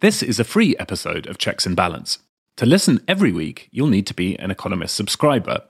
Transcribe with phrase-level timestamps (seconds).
[0.00, 2.18] This is a free episode of Checks and Balance.
[2.54, 5.62] To listen every week, you'll need to be an Economist subscriber.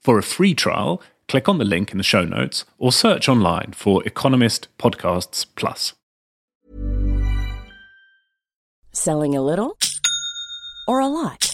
[0.00, 3.72] For a free trial, click on the link in the show notes or search online
[3.72, 5.92] for Economist Podcasts Plus.
[8.92, 9.76] Selling a little
[10.88, 11.53] or a lot?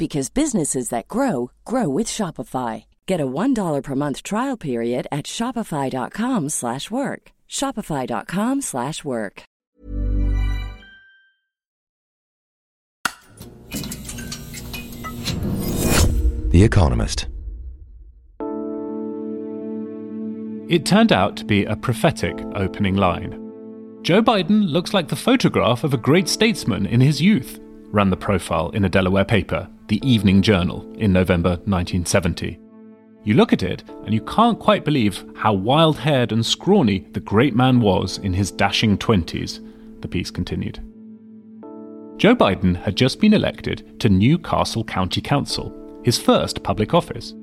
[0.00, 2.86] because businesses that grow grow with Shopify.
[3.06, 7.32] Get a $1 per month trial period at Shopify.com slash work.
[7.48, 9.42] Shopify.com slash work.
[16.50, 17.26] The Economist.
[20.68, 23.32] It turned out to be a prophetic opening line.
[24.02, 28.16] Joe Biden looks like the photograph of a great statesman in his youth, ran the
[28.16, 32.58] profile in a Delaware paper, the Evening Journal, in November 1970.
[33.22, 37.20] You look at it, and you can't quite believe how wild haired and scrawny the
[37.20, 39.60] great man was in his dashing 20s,
[40.00, 40.80] the piece continued.
[42.16, 45.74] Joe Biden had just been elected to New Castle County Council,
[46.04, 47.34] his first public office.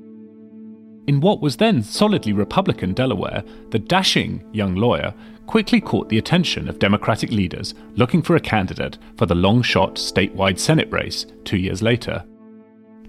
[1.08, 5.14] In what was then solidly Republican Delaware, the dashing young lawyer
[5.46, 9.94] quickly caught the attention of Democratic leaders looking for a candidate for the long shot
[9.94, 12.22] statewide Senate race two years later.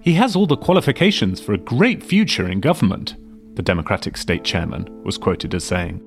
[0.00, 3.16] He has all the qualifications for a great future in government,
[3.54, 6.00] the Democratic state chairman was quoted as saying.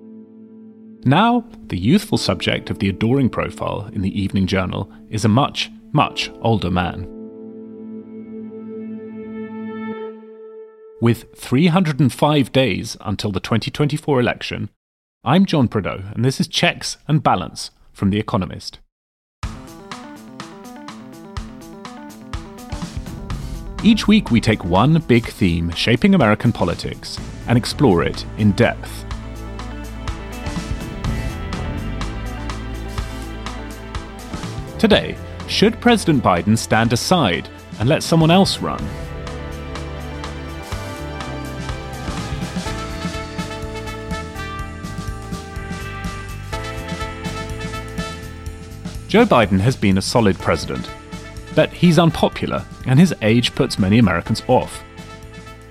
[1.06, 5.70] Now, the youthful subject of the adoring profile in the Evening Journal is a much,
[5.92, 7.08] much older man.
[11.04, 14.70] With 305 days until the 2024 election,
[15.22, 18.80] I'm John Prideaux, and this is Checks and Balance from The Economist.
[23.84, 27.20] Each week, we take one big theme shaping American politics
[27.50, 29.04] and explore it in depth.
[34.80, 35.18] Today,
[35.50, 37.50] should President Biden stand aside
[37.82, 38.82] and let someone else run?
[49.14, 50.90] Joe Biden has been a solid president,
[51.54, 54.84] but he's unpopular and his age puts many Americans off.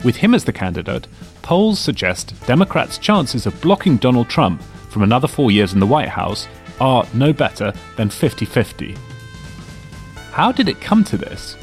[0.05, 1.09] With him as the candidate,
[1.43, 6.11] polls suggest Democrats' chances of blocking Donald Trump from another four years in the White
[6.11, 6.47] House
[6.81, 8.97] are no better than 50 50.
[10.31, 11.57] How did it come to this?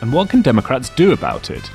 [0.00, 1.68] And what can Democrats do about it?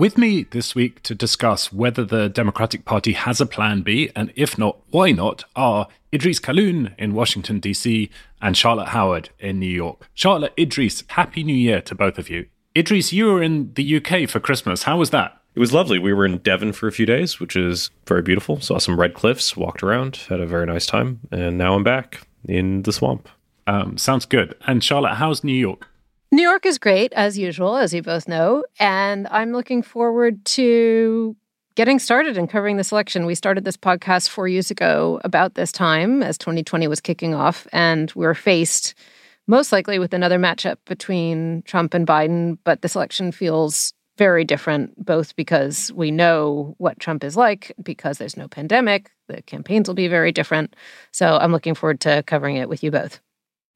[0.00, 4.32] With me this week to discuss whether the Democratic Party has a plan B, and
[4.34, 8.08] if not, why not, are Idrees Kahloon in Washington, D.C.,
[8.40, 10.08] and Charlotte Howard in New York.
[10.14, 12.46] Charlotte, Idrees, Happy New Year to both of you.
[12.74, 14.84] Idrees, you were in the UK for Christmas.
[14.84, 15.38] How was that?
[15.54, 15.98] It was lovely.
[15.98, 18.58] We were in Devon for a few days, which is very beautiful.
[18.62, 22.26] Saw some red cliffs, walked around, had a very nice time, and now I'm back
[22.48, 23.28] in the swamp.
[23.66, 24.54] Um, sounds good.
[24.66, 25.89] And Charlotte, how's New York?
[26.32, 28.64] New York is great, as usual, as you both know.
[28.78, 31.36] And I'm looking forward to
[31.74, 33.26] getting started and covering this election.
[33.26, 37.66] We started this podcast four years ago about this time as 2020 was kicking off,
[37.72, 38.94] and we are faced
[39.48, 42.58] most likely with another matchup between Trump and Biden.
[42.62, 48.18] But this election feels very different, both because we know what Trump is like, because
[48.18, 50.76] there's no pandemic, the campaigns will be very different.
[51.10, 53.20] So I'm looking forward to covering it with you both.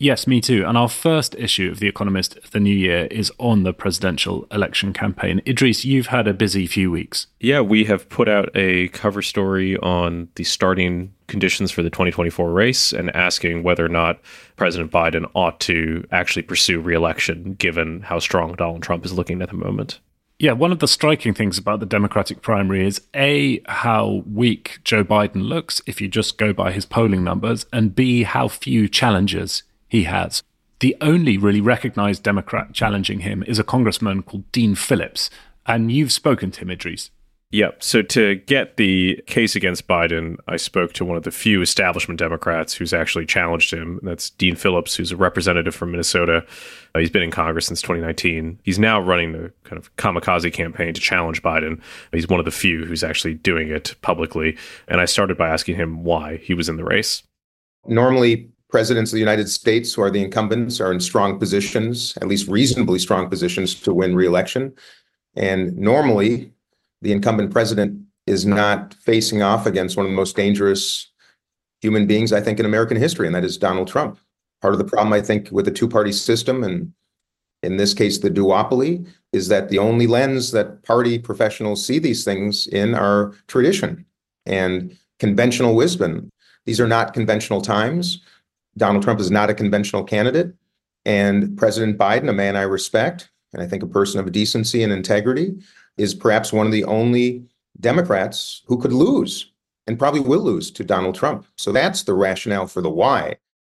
[0.05, 0.67] Yes, me too.
[0.67, 4.47] And our first issue of The Economist of the new year is on the presidential
[4.51, 5.41] election campaign.
[5.47, 7.27] Idrees, you've had a busy few weeks.
[7.41, 12.53] Yeah, we have put out a cover story on the starting conditions for the 2024
[12.53, 14.21] race and asking whether or not
[14.56, 19.49] President Biden ought to actually pursue reelection given how strong Donald Trump is looking at
[19.49, 20.01] the moment.
[20.39, 25.03] Yeah, one of the striking things about the Democratic primary is A, how weak Joe
[25.03, 29.62] Biden looks if you just go by his polling numbers, and B, how few challengers
[29.94, 30.43] he has.
[30.81, 35.31] The only really recognized Democrat challenging him is a congressman called Dean Phillips.
[35.67, 37.11] And you've spoken to him, Idrees.
[37.52, 37.85] Yep.
[37.85, 42.19] So to get the case against Biden, I spoke to one of the few establishment
[42.19, 44.00] Democrats who's actually challenged him.
[44.02, 46.44] That's Dean Phillips, who's a representative from Minnesota.
[46.93, 48.58] Uh, he's been in Congress since 2019.
[48.64, 51.81] He's now running the kind of kamikaze campaign to challenge Biden.
[52.11, 54.58] He's one of the few who's actually doing it publicly.
[54.88, 57.23] And I started by asking him why he was in the race.
[57.87, 62.26] Normally, presidents of the United States who are the incumbents are in strong positions, at
[62.26, 64.75] least reasonably strong positions to win reelection.
[65.37, 66.53] And normally,
[67.00, 71.12] the incumbent president is not facing off against one of the most dangerous
[71.82, 74.19] human beings, I think, in American history, and that is Donald Trump.
[74.61, 76.93] Part of the problem, I think, with the two party system, and
[77.62, 82.25] in this case, the duopoly, is that the only lens that party professionals see these
[82.25, 84.05] things in are tradition
[84.47, 86.29] and conventional wisdom.
[86.67, 88.20] These are not conventional times.
[88.76, 90.55] Donald Trump is not a conventional candidate.
[91.05, 94.93] And President Biden, a man I respect, and I think a person of decency and
[94.93, 95.55] integrity,
[95.97, 97.44] is perhaps one of the only
[97.81, 99.53] Democrats who could lose
[99.87, 101.47] and probably will lose to Donald Trump.
[101.56, 103.37] So that's the rationale for the why.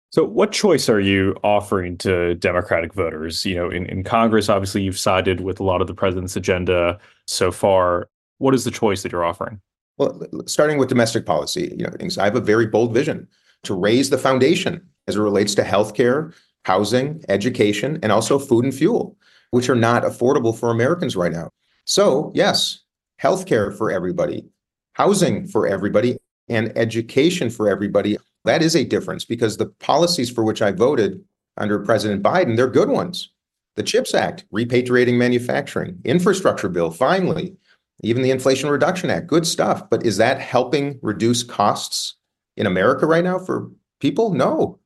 [0.10, 3.46] So, what choice are you offering to Democratic voters?
[3.46, 6.98] You know, in, in Congress, obviously, you've sided with a lot of the president's agenda
[7.26, 8.10] so far.
[8.38, 9.60] What is the choice that you're offering?
[9.98, 12.18] Well, starting with domestic policy, you know, things.
[12.18, 13.28] I have a very bold vision
[13.64, 16.34] to raise the foundation as it relates to healthcare,
[16.66, 19.18] housing, education, and also food and fuel,
[19.52, 21.50] which are not affordable for Americans right now.
[21.86, 22.80] So, yes,
[23.22, 24.46] healthcare for everybody,
[24.94, 26.18] housing for everybody,
[26.50, 28.18] and education for everybody.
[28.46, 31.24] That is a difference because the policies for which I voted
[31.58, 33.32] under President Biden, they're good ones.
[33.76, 37.56] The CHIPS Act, repatriating manufacturing, infrastructure bill, finally,
[38.04, 39.90] even the Inflation Reduction Act, good stuff.
[39.90, 42.17] But is that helping reduce costs
[42.58, 43.70] in America right now for
[44.00, 44.34] people?
[44.34, 44.80] No,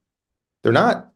[0.64, 1.12] they're not.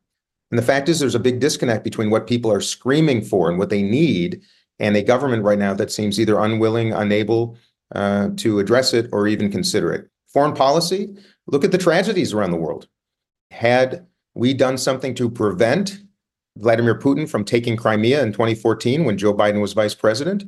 [0.52, 3.60] And the fact is, there's a big disconnect between what people are screaming for and
[3.60, 4.42] what they need
[4.80, 7.58] and a government right now that seems either unwilling, unable
[7.94, 10.10] uh, to address it, or even consider it.
[10.28, 11.16] Foreign policy,
[11.48, 12.88] look at the tragedies around the world.
[13.52, 16.00] Had we done something to prevent
[16.58, 20.44] Vladimir Putin from taking Crimea in 2014 when Joe Biden was vice president?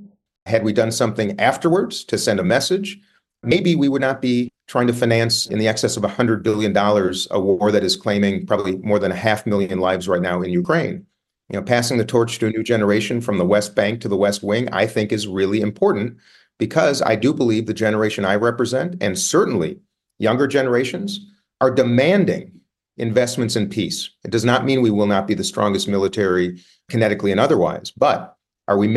[0.45, 3.00] Had we done something afterwards to send a message?
[3.44, 7.39] Maybe we would not be trying to finance in the excess of $100 billion a
[7.39, 11.05] war that is claiming probably more than a half million lives right now in Ukraine
[11.49, 14.17] you know, passing the torch to a new generation from the West Bank to the
[14.17, 16.17] West Wing, I think is really important
[16.59, 19.79] because I do believe the generation I represent, and certainly
[20.19, 21.25] younger generations,
[21.61, 22.51] are demanding
[22.97, 24.09] investments in peace.
[24.25, 26.59] It does not mean we will not be the strongest military
[26.91, 28.35] kinetically and otherwise, but
[28.67, 28.87] are we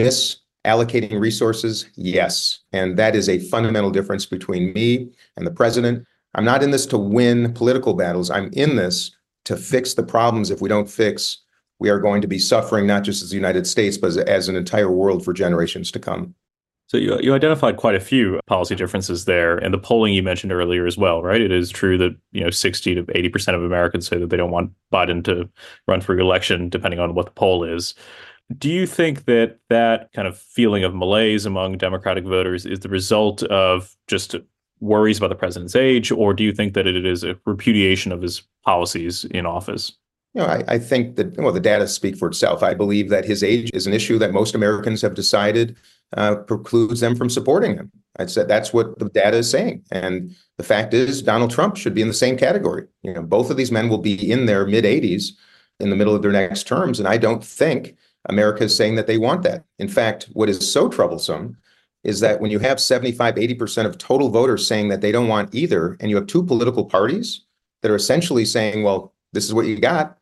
[0.65, 1.89] misallocating resources?
[1.95, 2.61] Yes.
[2.73, 6.07] And that is a fundamental difference between me and the president.
[6.35, 8.31] I'm not in this to win political battles.
[8.31, 9.17] I'm in this
[9.47, 11.39] to fix the problems if we don't fix
[11.81, 14.49] we are going to be suffering not just as the United States, but as, as
[14.49, 16.35] an entire world for generations to come.
[16.87, 20.53] So you, you identified quite a few policy differences there, and the polling you mentioned
[20.53, 21.41] earlier as well, right?
[21.41, 24.37] It is true that you know sixty to eighty percent of Americans say that they
[24.37, 25.49] don't want Biden to
[25.87, 27.95] run for re-election, depending on what the poll is.
[28.59, 32.89] Do you think that that kind of feeling of malaise among Democratic voters is the
[32.89, 34.35] result of just
[34.81, 38.23] worries about the president's age, or do you think that it is a repudiation of
[38.23, 39.93] his policies in office?
[40.35, 42.63] You know, I, I, think that well, the data speak for itself.
[42.63, 45.77] I believe that his age is an issue that most Americans have decided
[46.17, 47.91] uh, precludes them from supporting him.
[48.19, 51.95] I said that's what the data is saying, and the fact is, Donald Trump should
[51.95, 52.87] be in the same category.
[53.03, 55.33] You know, both of these men will be in their mid 80s
[55.79, 57.97] in the middle of their next terms, and I don't think
[58.29, 59.65] America is saying that they want that.
[59.79, 61.57] In fact, what is so troublesome
[62.05, 65.55] is that when you have 75, 80% of total voters saying that they don't want
[65.55, 67.43] either, and you have two political parties
[67.83, 70.19] that are essentially saying, well, this is what you got,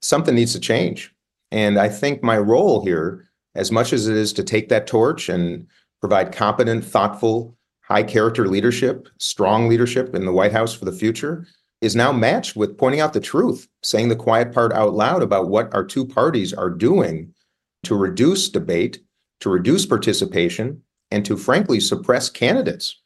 [0.00, 1.14] something needs to change.
[1.50, 5.28] And I think my role here, as much as it is to take that torch
[5.28, 5.66] and
[6.00, 11.46] provide competent, thoughtful, high character leadership, strong leadership in the White House for the future,
[11.80, 15.48] is now matched with pointing out the truth, saying the quiet part out loud about
[15.48, 17.32] what our two parties are doing
[17.84, 19.00] to reduce debate,
[19.40, 23.00] to reduce participation, and to frankly suppress candidates.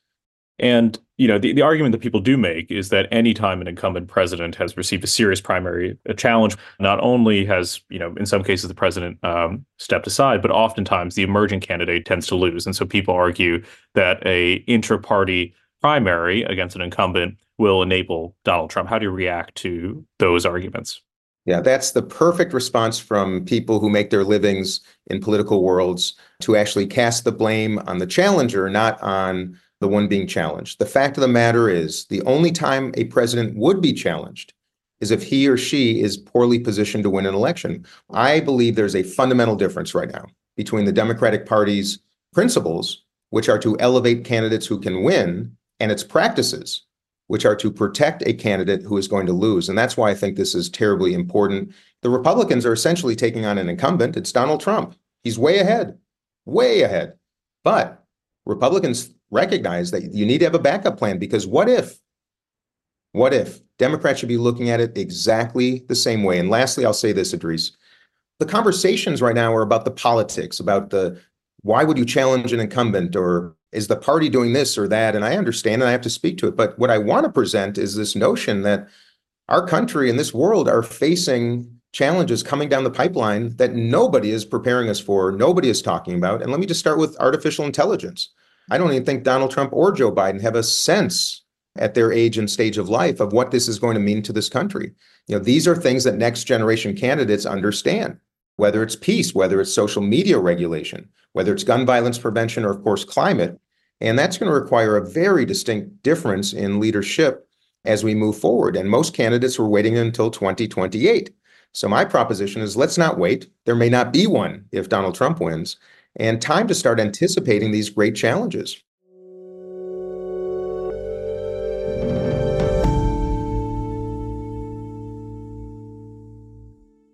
[0.58, 4.08] And you know, the, the argument that people do make is that anytime an incumbent
[4.08, 8.42] president has received a serious primary a challenge, not only has, you know, in some
[8.42, 12.66] cases the president um, stepped aside, but oftentimes the emerging candidate tends to lose.
[12.66, 13.62] And so people argue
[13.94, 18.88] that a intra-party primary against an incumbent will enable Donald Trump.
[18.88, 21.00] How do you react to those arguments?
[21.44, 26.56] Yeah, that's the perfect response from people who make their livings in political worlds to
[26.56, 30.78] actually cast the blame on the challenger, not on the one being challenged.
[30.78, 34.52] The fact of the matter is, the only time a president would be challenged
[35.00, 37.84] is if he or she is poorly positioned to win an election.
[38.10, 41.98] I believe there's a fundamental difference right now between the Democratic Party's
[42.32, 46.82] principles which are to elevate candidates who can win, and its practices,
[47.28, 49.68] which are to protect a candidate who is going to lose.
[49.68, 51.72] And that's why I think this is terribly important.
[52.02, 54.16] The Republicans are essentially taking on an incumbent.
[54.16, 54.96] It's Donald Trump.
[55.22, 55.98] He's way ahead,
[56.44, 57.14] way ahead.
[57.64, 58.04] But
[58.44, 61.98] Republicans recognize that you need to have a backup plan because what if,
[63.12, 66.38] what if Democrats should be looking at it exactly the same way?
[66.38, 67.72] And lastly, I'll say this, Idrees.
[68.40, 71.20] The conversations right now are about the politics, about the
[71.62, 75.16] why would you challenge an incumbent or is the party doing this or that?
[75.16, 76.56] And I understand and I have to speak to it.
[76.56, 78.88] But what I want to present is this notion that
[79.48, 84.44] our country and this world are facing challenges coming down the pipeline that nobody is
[84.44, 86.42] preparing us for, nobody is talking about.
[86.42, 88.30] And let me just start with artificial intelligence.
[88.70, 91.42] I don't even think Donald Trump or Joe Biden have a sense
[91.76, 94.32] at their age and stage of life of what this is going to mean to
[94.32, 94.92] this country.
[95.26, 98.18] You know, these are things that next generation candidates understand,
[98.56, 102.82] whether it's peace, whether it's social media regulation, whether it's gun violence prevention, or of
[102.82, 103.58] course, climate.
[104.00, 107.48] And that's going to require a very distinct difference in leadership
[107.84, 108.76] as we move forward.
[108.76, 111.30] And most candidates were waiting until 2028.
[111.72, 113.48] So my proposition is let's not wait.
[113.64, 115.78] There may not be one if Donald Trump wins,
[116.16, 118.82] and time to start anticipating these great challenges.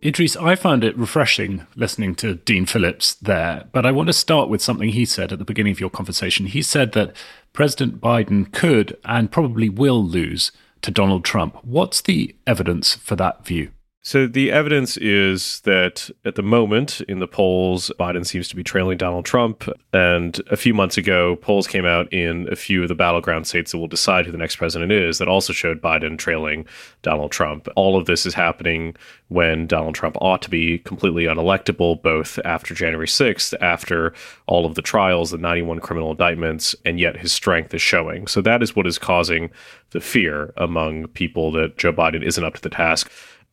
[0.00, 4.48] Idrees, I found it refreshing listening to Dean Phillips there, but I want to start
[4.48, 6.46] with something he said at the beginning of your conversation.
[6.46, 7.16] He said that
[7.52, 10.52] President Biden could and probably will lose
[10.82, 11.56] to Donald Trump.
[11.64, 13.72] What's the evidence for that view?
[14.08, 18.64] So the evidence is that at the moment in the polls, Biden seems to be
[18.64, 19.68] trailing Donald Trump.
[19.92, 23.70] And a few months ago, polls came out in a few of the battleground states
[23.70, 26.64] that will decide who the next president is that also showed Biden trailing
[27.02, 27.68] Donald Trump.
[27.76, 28.96] All of this is happening
[29.28, 34.14] when Donald Trump ought to be completely unelectable, both after January 6th, after
[34.46, 38.26] all of the trials, the 91 criminal indictments, and yet his strength is showing.
[38.26, 39.50] So that is what is causing
[39.90, 43.10] the fear among people that Joe Biden isn't up to the task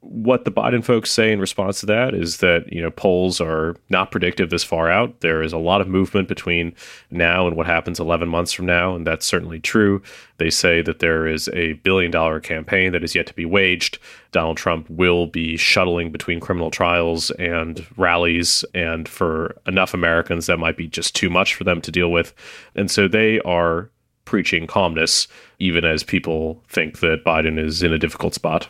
[0.08, 3.76] what the Biden folks say in response to that is that you know polls are
[3.90, 5.22] not predictive this far out.
[5.22, 6.74] There is a lot of movement between
[7.12, 10.02] now and what happens 11 months from now, and that's certainly true.
[10.38, 14.00] They say that there is a billion dollar campaign that is yet to be waged.
[14.32, 20.58] Donald Trump will be shuttling between criminal trials and rallies, and for enough Americans, that
[20.58, 22.34] might be just too much for them to deal with.
[22.76, 23.90] And so they are
[24.26, 25.28] preaching calmness,
[25.60, 28.68] even as people think that Biden is in a difficult spot.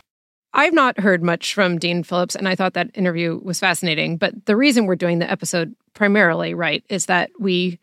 [0.56, 4.16] I've not heard much from Dean Phillips, and I thought that interview was fascinating.
[4.16, 7.78] But the reason we're doing the episode primarily, right, is that we,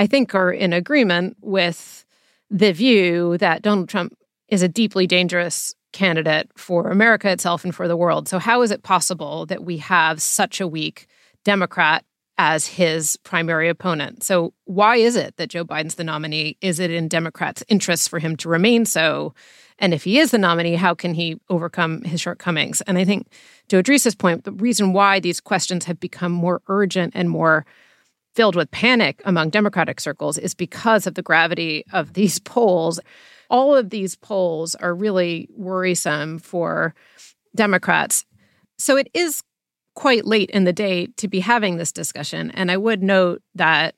[0.00, 2.04] I think, are in agreement with
[2.50, 7.86] the view that Donald Trump is a deeply dangerous candidate for America itself and for
[7.86, 8.28] the world.
[8.28, 11.06] So, how is it possible that we have such a weak
[11.44, 12.04] Democrat
[12.36, 14.24] as his primary opponent?
[14.24, 16.56] So, why is it that Joe Biden's the nominee?
[16.62, 19.34] Is it in Democrats' interests for him to remain so?
[19.78, 22.80] And if he is the nominee, how can he overcome his shortcomings?
[22.82, 23.28] And I think
[23.68, 27.64] to Idrees's point, the reason why these questions have become more urgent and more
[28.34, 33.00] filled with panic among Democratic circles is because of the gravity of these polls.
[33.50, 36.94] All of these polls are really worrisome for
[37.54, 38.24] Democrats.
[38.78, 39.42] So it is
[39.94, 42.52] quite late in the day to be having this discussion.
[42.52, 43.96] And I would note that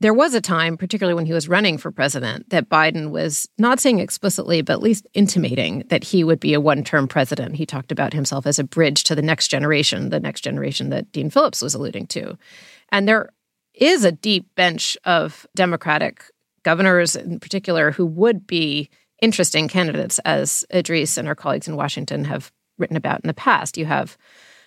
[0.00, 3.80] there was a time, particularly when he was running for president, that Biden was not
[3.80, 7.56] saying explicitly, but at least intimating that he would be a one term president.
[7.56, 11.10] He talked about himself as a bridge to the next generation, the next generation that
[11.12, 12.36] Dean Phillips was alluding to.
[12.90, 13.30] And there
[13.74, 16.24] is a deep bench of Democratic
[16.62, 18.90] governors in particular who would be
[19.22, 23.78] interesting candidates, as Idrees and our colleagues in Washington have written about in the past.
[23.78, 24.18] You have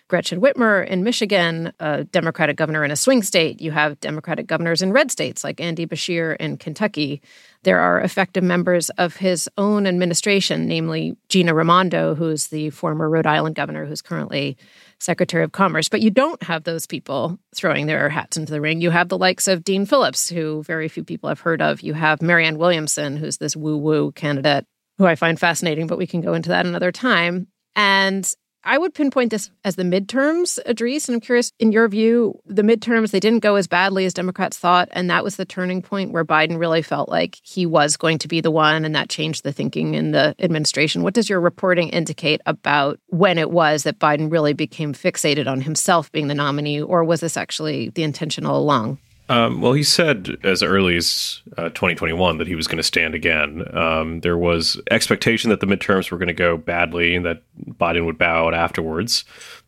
[0.10, 3.62] Gretchen Whitmer in Michigan, a Democratic governor in a swing state.
[3.62, 7.22] You have Democratic governors in red states like Andy Beshear in Kentucky.
[7.64, 13.28] There are effective members of his own administration, namely Gina Raimondo, who's the former Rhode
[13.28, 14.58] Island governor, who's currently
[15.00, 15.88] Secretary of Commerce.
[15.88, 18.82] But you don't have those people throwing their hats into the ring.
[18.82, 21.82] You have the likes of Dean Phillips, who very few people have heard of.
[21.82, 24.66] You have Marianne Williamson, who's this woo woo candidate
[24.98, 27.48] who I find fascinating, but we can go into that another time.
[27.76, 28.30] And
[28.64, 31.08] I would pinpoint this as the midterms, Idrees.
[31.08, 34.58] And I'm curious, in your view, the midterms, they didn't go as badly as Democrats
[34.58, 34.90] thought.
[34.92, 38.28] And that was the turning point where Biden really felt like he was going to
[38.28, 38.84] be the one.
[38.84, 41.04] And that changed the thinking in the administration.
[41.04, 45.62] What does your reporting indicate about when it was that Biden really became fixated on
[45.62, 46.82] himself being the nominee?
[46.82, 48.98] Or was this actually the intention all along?
[49.30, 53.14] Um, well, he said as early as uh, 2021 that he was going to stand
[53.14, 53.64] again.
[53.78, 57.44] Um, there was expectation that the midterms were going to go badly and that
[57.80, 59.24] Biden would bow out afterwards.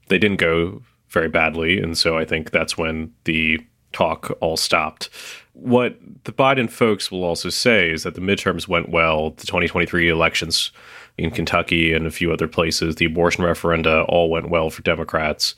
[0.07, 3.59] They didn't go very badly, and so I think that's when the
[3.93, 5.09] talk all stopped.
[5.53, 9.31] What the Biden folks will also say is that the midterms went well.
[9.31, 10.71] The 2023 elections
[11.17, 15.55] in Kentucky and a few other places, the abortion referenda all went well for Democrats.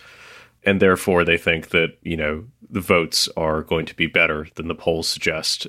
[0.66, 4.68] And therefore, they think that, you know, the votes are going to be better than
[4.68, 5.68] the polls suggest.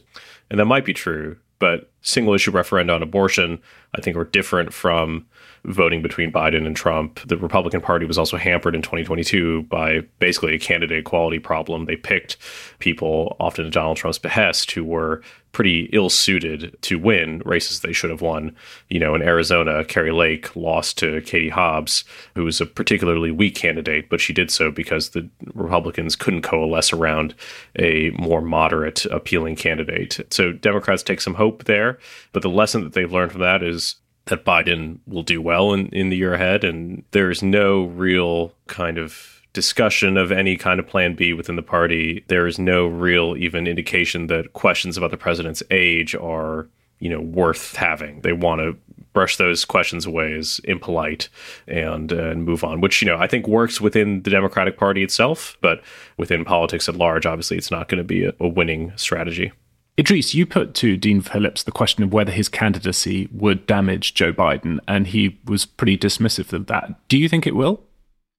[0.51, 3.61] And that might be true, but single issue referenda on abortion,
[3.95, 5.27] I think, are different from
[5.67, 7.21] voting between Biden and Trump.
[7.27, 11.85] The Republican Party was also hampered in 2022 by basically a candidate equality problem.
[11.85, 12.39] They picked
[12.79, 15.23] people, often at Donald Trump's behest, who were
[15.55, 18.55] pretty ill suited to win races they should have won.
[18.91, 23.55] You know, in Arizona, Kari Lake lost to Katie Hobbs, who was a particularly weak
[23.55, 27.35] candidate, but she did so because the Republicans couldn't coalesce around
[27.79, 30.21] a more moderate, appealing candidate.
[30.31, 31.99] So Democrats take some hope there.
[32.33, 33.97] But the lesson that they've learned from that is
[34.27, 36.65] that Biden will do well in, in the year ahead.
[36.65, 41.63] And there's no real kind of discussion of any kind of plan B within the
[41.63, 42.25] party.
[42.29, 46.69] There is no real even indication that questions about the president's age are,
[46.99, 48.21] you know, worth having.
[48.21, 48.77] They want to
[49.15, 51.29] brush those questions away as impolite
[51.69, 55.03] and, uh, and move on, which, you know, I think works within the Democratic Party
[55.05, 55.83] itself, but
[56.19, 59.53] within politics at large, obviously, it's not going to be a, a winning strategy.
[59.97, 64.33] Idrees, you put to Dean Phillips the question of whether his candidacy would damage Joe
[64.33, 67.09] Biden, and he was pretty dismissive of that.
[67.09, 67.85] Do you think it will?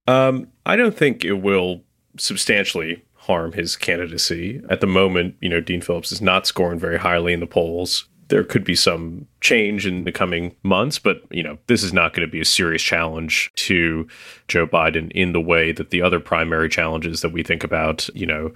[0.08, 1.82] Um, I don't think it will
[2.18, 4.62] substantially harm his candidacy.
[4.70, 8.08] At the moment, you know, Dean Phillips is not scoring very highly in the polls
[8.28, 12.14] there could be some change in the coming months, but you know, this is not
[12.14, 14.08] going to be a serious challenge to
[14.48, 18.26] Joe Biden in the way that the other primary challenges that we think about, you
[18.26, 18.52] know,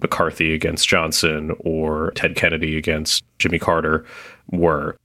[0.00, 4.04] McCarthy against Johnson or Ted Kennedy against Jimmy Carter
[4.50, 4.96] were.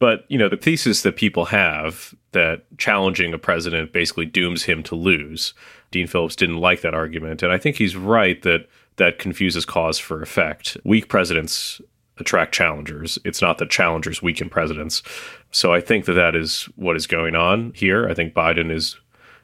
[0.00, 4.82] But, you know, the thesis that people have that challenging a president basically dooms him
[4.84, 5.54] to lose.
[5.90, 9.98] Dean Phillips didn't like that argument, and I think he's right that that confuses cause
[9.98, 10.76] for effect.
[10.84, 11.80] Weak presidents
[12.18, 13.18] attract challengers.
[13.24, 15.02] It's not that challengers weaken presidents.
[15.50, 18.08] So I think that that is what is going on here.
[18.08, 18.96] I think Biden is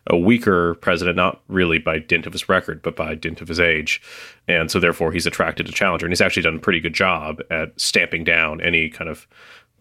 [0.09, 3.61] a weaker president, not really by dint of his record, but by dint of his
[3.61, 4.03] age.
[4.47, 6.05] And so therefore he's attracted a challenger.
[6.05, 9.27] And he's actually done a pretty good job at stamping down any kind of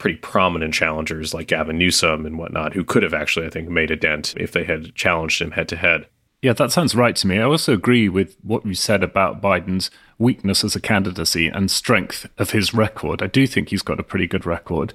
[0.03, 3.89] pretty prominent challengers like Gavin Newsom and whatnot, who could have actually, I think, made
[3.89, 6.07] a dent if they had challenged him head to head.
[6.41, 7.39] Yeah, that sounds right to me.
[7.39, 12.29] I also agree with what you said about Biden's weakness as a candidacy and strength
[12.37, 13.21] of his record.
[13.21, 14.91] I do think he's got a pretty good record.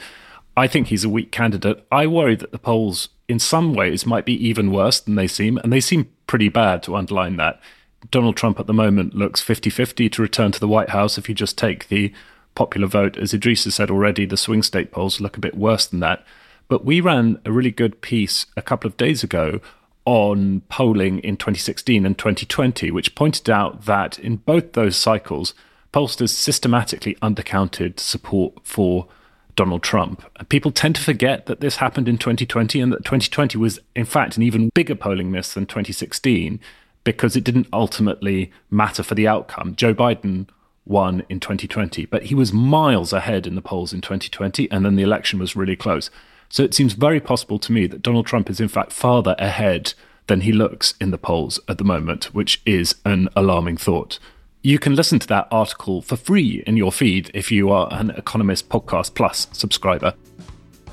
[0.54, 1.86] I think he's a weak candidate.
[1.90, 5.56] I worry that the polls, in some ways, might be even worse than they seem,
[5.56, 7.62] and they seem pretty bad to underline that.
[8.10, 11.30] Donald Trump at the moment looks 50 50 to return to the White House if
[11.30, 12.12] you just take the
[12.54, 13.16] popular vote.
[13.16, 16.24] As Idrees has said already, the swing state polls look a bit worse than that.
[16.68, 19.60] But we ran a really good piece a couple of days ago
[20.04, 25.54] on polling in 2016 and 2020, which pointed out that in both those cycles,
[25.92, 29.06] pollsters systematically undercounted support for
[29.54, 30.24] Donald Trump.
[30.48, 34.36] People tend to forget that this happened in 2020 and that 2020 was, in fact,
[34.36, 36.60] an even bigger polling miss than 2016
[37.04, 39.74] because it didn't ultimately matter for the outcome.
[39.74, 40.48] Joe Biden
[40.88, 44.96] won in 2020, but he was miles ahead in the polls in 2020, and then
[44.96, 46.10] the election was really close.
[46.48, 49.94] So it seems very possible to me that Donald Trump is in fact farther ahead
[50.26, 54.18] than he looks in the polls at the moment, which is an alarming thought.
[54.62, 58.10] You can listen to that article for free in your feed if you are an
[58.10, 60.14] Economist Podcast Plus subscriber.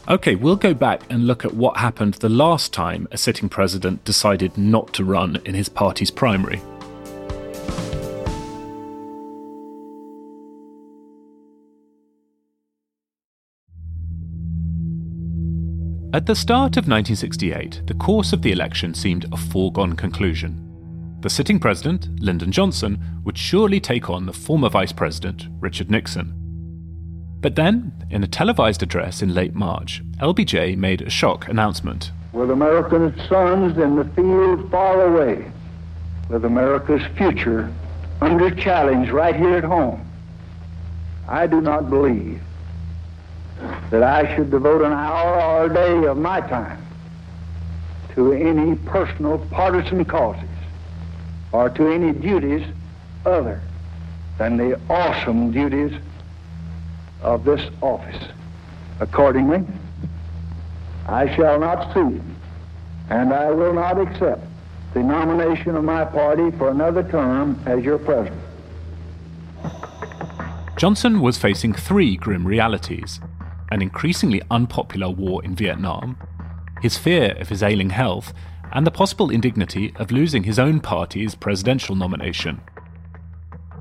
[0.07, 4.03] Okay, we'll go back and look at what happened the last time a sitting president
[4.05, 6.61] decided not to run in his party's primary.
[16.15, 21.17] At the start of 1968, the course of the election seemed a foregone conclusion.
[21.19, 26.33] The sitting president, Lyndon Johnson, would surely take on the former vice president, Richard Nixon.
[27.41, 32.13] But then, in a televised address in late March, LBJ made a shock announcement.
[32.31, 35.51] With American sons in the field far away,
[36.29, 37.69] with America's future
[38.21, 40.09] under challenge right here at home,
[41.27, 42.39] I do not believe
[43.89, 46.85] that I should devote an hour or a day of my time
[48.15, 50.49] to any personal partisan causes
[51.51, 52.65] or to any duties
[53.25, 53.61] other
[54.37, 55.97] than the awesome duties
[57.21, 58.23] of this office.
[58.99, 59.63] Accordingly,
[61.07, 62.21] I shall not seek
[63.09, 64.41] and I will not accept
[64.93, 68.41] the nomination of my party for another term as your president.
[70.77, 73.19] Johnson was facing three grim realities
[73.75, 76.17] an increasingly unpopular war in Vietnam,
[76.81, 78.33] his fear of his ailing health,
[78.71, 82.61] and the possible indignity of losing his own party's presidential nomination.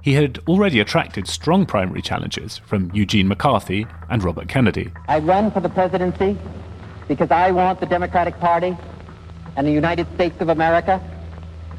[0.05, 4.93] he had already attracted strong primary challenges from Eugene McCarthy and Robert Kennedy.
[5.09, 6.37] I run for the presidency
[7.09, 8.77] because I want the Democratic Party
[9.57, 11.01] and the United States of America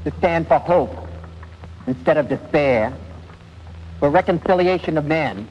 [0.05, 1.07] to stand for hope
[1.85, 2.91] instead of despair,
[3.99, 5.47] for reconciliation of men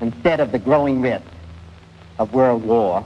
[0.00, 1.24] instead of the growing risk
[2.20, 3.04] of world war.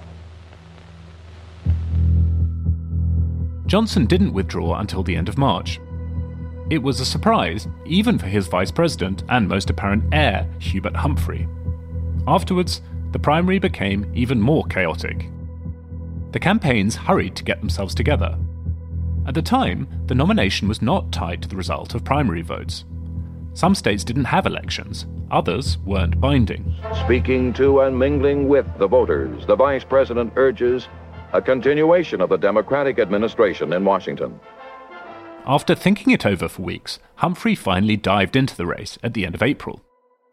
[3.65, 5.81] Johnson didn't withdraw until the end of March,
[6.71, 11.47] it was a surprise, even for his vice president and most apparent heir, Hubert Humphrey.
[12.27, 12.81] Afterwards,
[13.13, 15.29] the primary became even more chaotic.
[16.33, 18.39] The campaigns hurried to get themselves together.
[19.27, 22.87] At the time, the nomination was not tied to the result of primary votes.
[23.55, 26.75] Some states didn't have elections, others weren't binding.
[27.05, 30.89] Speaking to and mingling with the voters, the vice president urges
[31.33, 34.39] a continuation of the Democratic administration in Washington.
[35.47, 39.35] After thinking it over for weeks, Humphrey finally dived into the race at the end
[39.35, 39.83] of April.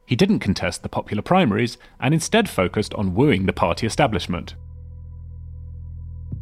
[0.05, 4.55] He didn't contest the popular primaries and instead focused on wooing the party establishment.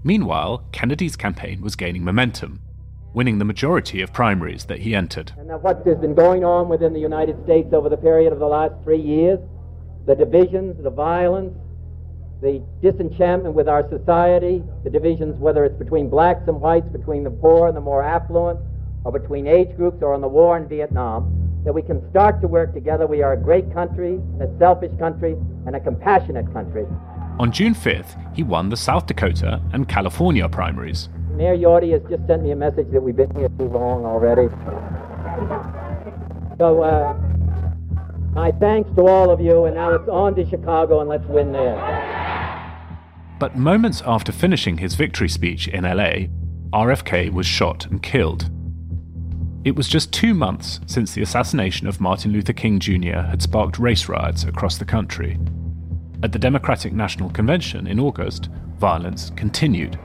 [0.04, 2.62] Meanwhile, Kennedy's campaign was gaining momentum,
[3.14, 5.32] winning the majority of primaries that he entered.
[5.38, 8.48] And what has been going on within the United States over the period of the
[8.48, 9.40] last three years,
[10.06, 11.54] the divisions, the violence,
[12.42, 17.30] the disenchantment with our society, the divisions, whether it's between blacks and whites, between the
[17.32, 18.60] poor and the more affluent,
[19.04, 22.48] or between age groups, or on the war in Vietnam, that we can start to
[22.48, 23.08] work together.
[23.08, 26.86] We are a great country, a selfish country, and a compassionate country.
[27.40, 31.10] On June 5th, he won the South Dakota and California primaries.
[31.40, 34.50] Mayor Yorty has just sent me a message that we've been here too long already.
[36.58, 37.14] So, uh,
[38.34, 41.54] my thanks to all of you, and now it's on to Chicago, and let's win
[41.54, 41.78] there.
[43.40, 46.28] But moments after finishing his victory speech in LA,
[46.74, 48.50] RFK was shot and killed.
[49.64, 53.22] It was just two months since the assassination of Martin Luther King Jr.
[53.22, 55.40] had sparked race riots across the country.
[56.22, 59.98] At the Democratic National Convention in August, violence continued.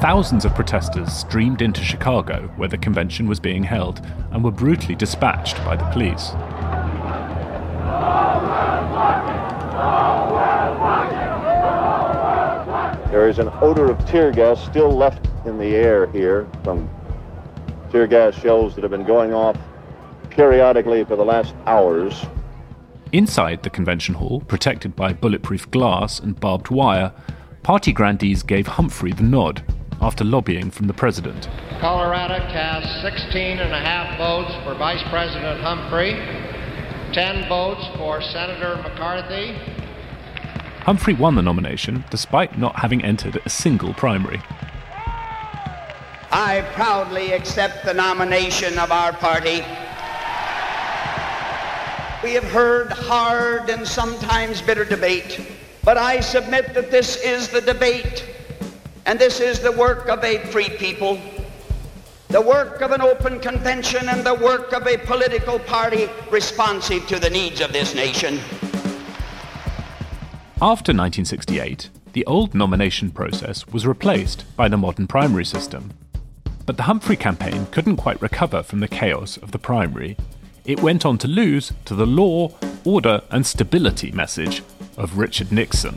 [0.00, 4.94] Thousands of protesters streamed into Chicago, where the convention was being held, and were brutally
[4.94, 6.30] dispatched by the police.
[13.10, 16.88] There is an odor of tear gas still left in the air here from
[17.92, 19.58] tear gas shells that have been going off
[20.30, 22.24] periodically for the last hours.
[23.12, 27.12] Inside the convention hall, protected by bulletproof glass and barbed wire,
[27.62, 29.62] party grandees gave Humphrey the nod
[30.00, 31.48] after lobbying from the president.
[31.80, 36.12] Colorado cast 16 and a half votes for Vice President Humphrey,
[37.12, 39.56] 10 votes for Senator McCarthy,
[40.90, 44.40] Humphrey won the nomination despite not having entered a single primary.
[46.32, 49.62] I proudly accept the nomination of our party.
[52.22, 55.40] We have heard hard and sometimes bitter debate,
[55.84, 58.24] but I submit that this is the debate,
[59.10, 61.18] and this is the work of a free people,
[62.28, 67.18] the work of an open convention, and the work of a political party responsive to
[67.18, 68.38] the needs of this nation.
[70.62, 75.92] After 1968, the old nomination process was replaced by the modern primary system.
[76.64, 80.18] But the Humphrey campaign couldn't quite recover from the chaos of the primary.
[80.64, 82.52] It went on to lose to the law,
[82.84, 84.62] order, and stability message
[84.96, 85.96] of Richard Nixon.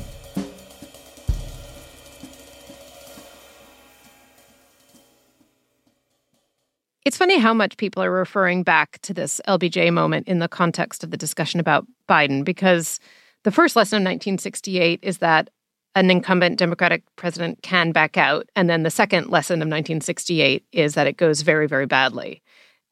[7.05, 11.03] It's funny how much people are referring back to this LBJ moment in the context
[11.03, 12.99] of the discussion about Biden because
[13.43, 15.49] the first lesson of 1968 is that
[15.95, 18.49] an incumbent Democratic president can back out.
[18.55, 22.41] And then the second lesson of 1968 is that it goes very, very badly.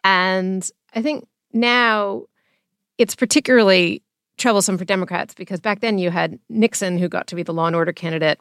[0.04, 2.24] And I think now
[2.98, 4.04] it's particularly
[4.38, 7.68] troublesome for Democrats because back then you had Nixon, who got to be the law
[7.68, 8.40] and order candidate.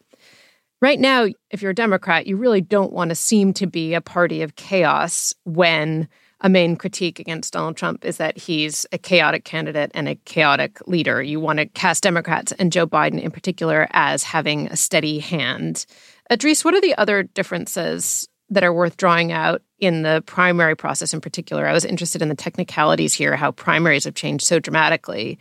[0.80, 4.00] Right now, if you're a Democrat, you really don't want to seem to be a
[4.00, 6.08] party of chaos when
[6.40, 10.80] a main critique against Donald Trump is that he's a chaotic candidate and a chaotic
[10.88, 11.22] leader.
[11.22, 15.84] You want to cast Democrats and Joe Biden in particular as having a steady hand.
[16.30, 21.12] Idrees, what are the other differences that are worth drawing out in the primary process
[21.12, 21.68] in particular?
[21.68, 25.38] I was interested in the technicalities here, how primaries have changed so dramatically.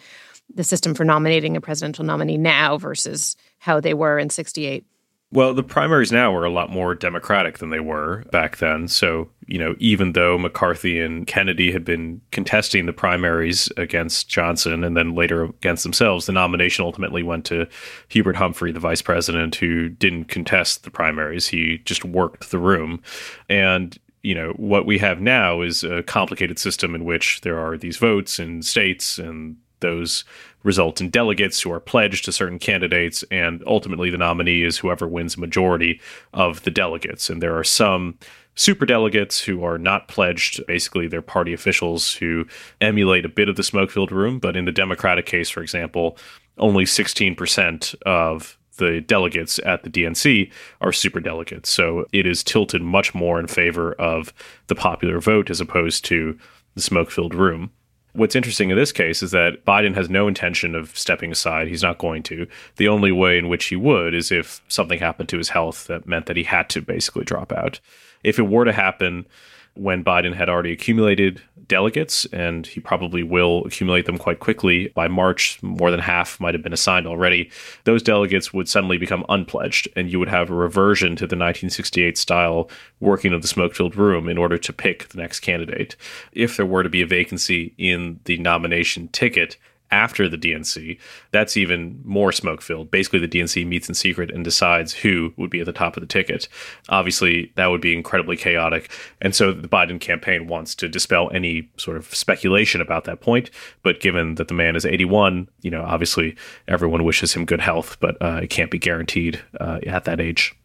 [0.54, 4.84] The system for nominating a presidential nominee now versus how they were in 68.
[5.32, 8.88] Well, the primaries now are a lot more democratic than they were back then.
[8.88, 14.84] So, you know, even though McCarthy and Kennedy had been contesting the primaries against Johnson
[14.84, 17.68] and then later against themselves, the nomination ultimately went to
[18.08, 21.48] Hubert Humphrey, the vice president, who didn't contest the primaries.
[21.48, 23.00] He just worked the room.
[23.48, 27.78] And you know, what we have now is a complicated system in which there are
[27.78, 30.26] these votes in states and those
[30.64, 35.08] result in delegates who are pledged to certain candidates, and ultimately the nominee is whoever
[35.08, 36.02] wins a majority
[36.34, 37.30] of the delegates.
[37.30, 38.18] And there are some
[38.56, 40.66] super delegates who are not pledged.
[40.68, 42.46] Basically, they're party officials who
[42.82, 44.38] emulate a bit of the smoke filled room.
[44.38, 46.18] But in the Democratic case, for example,
[46.58, 51.70] only 16% of the delegates at the DNC are super delegates.
[51.70, 54.34] So it is tilted much more in favor of
[54.68, 56.38] the popular vote as opposed to
[56.76, 57.72] the smoke filled room.
[58.20, 61.70] What's interesting in this case is that Biden has no intention of stepping aside.
[61.70, 62.48] He's not going to.
[62.76, 66.06] The only way in which he would is if something happened to his health that
[66.06, 67.80] meant that he had to basically drop out.
[68.22, 69.26] If it were to happen,
[69.74, 74.90] when Biden had already accumulated delegates, and he probably will accumulate them quite quickly.
[74.90, 77.50] By March, more than half might have been assigned already.
[77.86, 82.18] Those delegates would suddenly become unpledged, and you would have a reversion to the 1968
[82.18, 85.96] style working of the smoke filled room in order to pick the next candidate.
[86.34, 89.56] If there were to be a vacancy in the nomination ticket,
[89.92, 91.00] after the DNC,
[91.32, 92.92] that's even more smoke filled.
[92.92, 96.02] Basically, the DNC meets in secret and decides who would be at the top of
[96.02, 96.48] the ticket.
[96.90, 98.92] Obviously, that would be incredibly chaotic.
[99.22, 103.50] And so the Biden campaign wants to dispel any sort of speculation about that point.
[103.84, 106.36] But given that the man is 81, you know, obviously
[106.68, 110.56] everyone wishes him good health, but uh, it can't be guaranteed uh, at that age.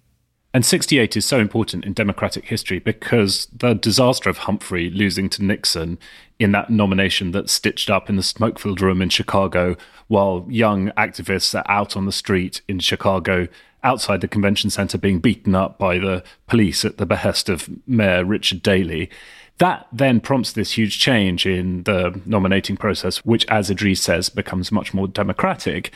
[0.54, 5.42] And 68 is so important in Democratic history because the disaster of Humphrey losing to
[5.42, 5.98] Nixon
[6.38, 10.90] in that nomination that's stitched up in the smoke filled room in Chicago while young
[10.92, 13.48] activists are out on the street in Chicago
[13.82, 18.24] outside the convention center being beaten up by the police at the behest of Mayor
[18.24, 19.10] Richard Daley.
[19.58, 24.70] That then prompts this huge change in the nominating process, which, as Idrees says, becomes
[24.70, 25.92] much more democratic.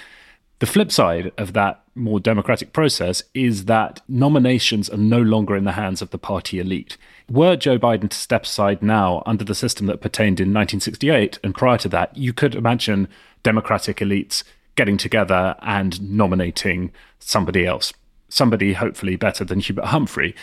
[0.60, 5.64] The flip side of that more democratic process is that nominations are no longer in
[5.64, 6.96] the hands of the party elite.
[7.30, 11.54] Were Joe Biden to step aside now under the system that pertained in 1968 and
[11.54, 13.06] prior to that, you could imagine
[13.44, 14.42] Democratic elites
[14.74, 17.92] getting together and nominating somebody else,
[18.28, 20.34] somebody hopefully better than Hubert Humphrey.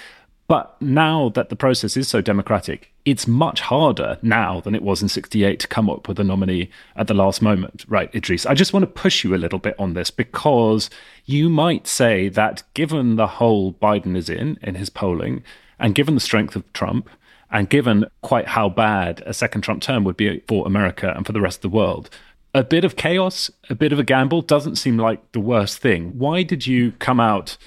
[0.47, 5.01] But now that the process is so democratic, it's much harder now than it was
[5.01, 7.83] in 68 to come up with a nominee at the last moment.
[7.87, 10.89] Right, Idrees, I just want to push you a little bit on this because
[11.25, 15.43] you might say that given the hole Biden is in, in his polling,
[15.79, 17.09] and given the strength of Trump,
[17.51, 21.31] and given quite how bad a second Trump term would be for America and for
[21.31, 22.09] the rest of the world,
[22.53, 26.17] a bit of chaos, a bit of a gamble doesn't seem like the worst thing.
[26.17, 27.57] Why did you come out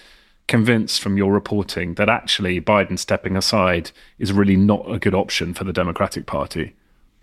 [0.48, 5.54] convinced from your reporting that actually Biden stepping aside is really not a good option
[5.54, 6.74] for the Democratic Party?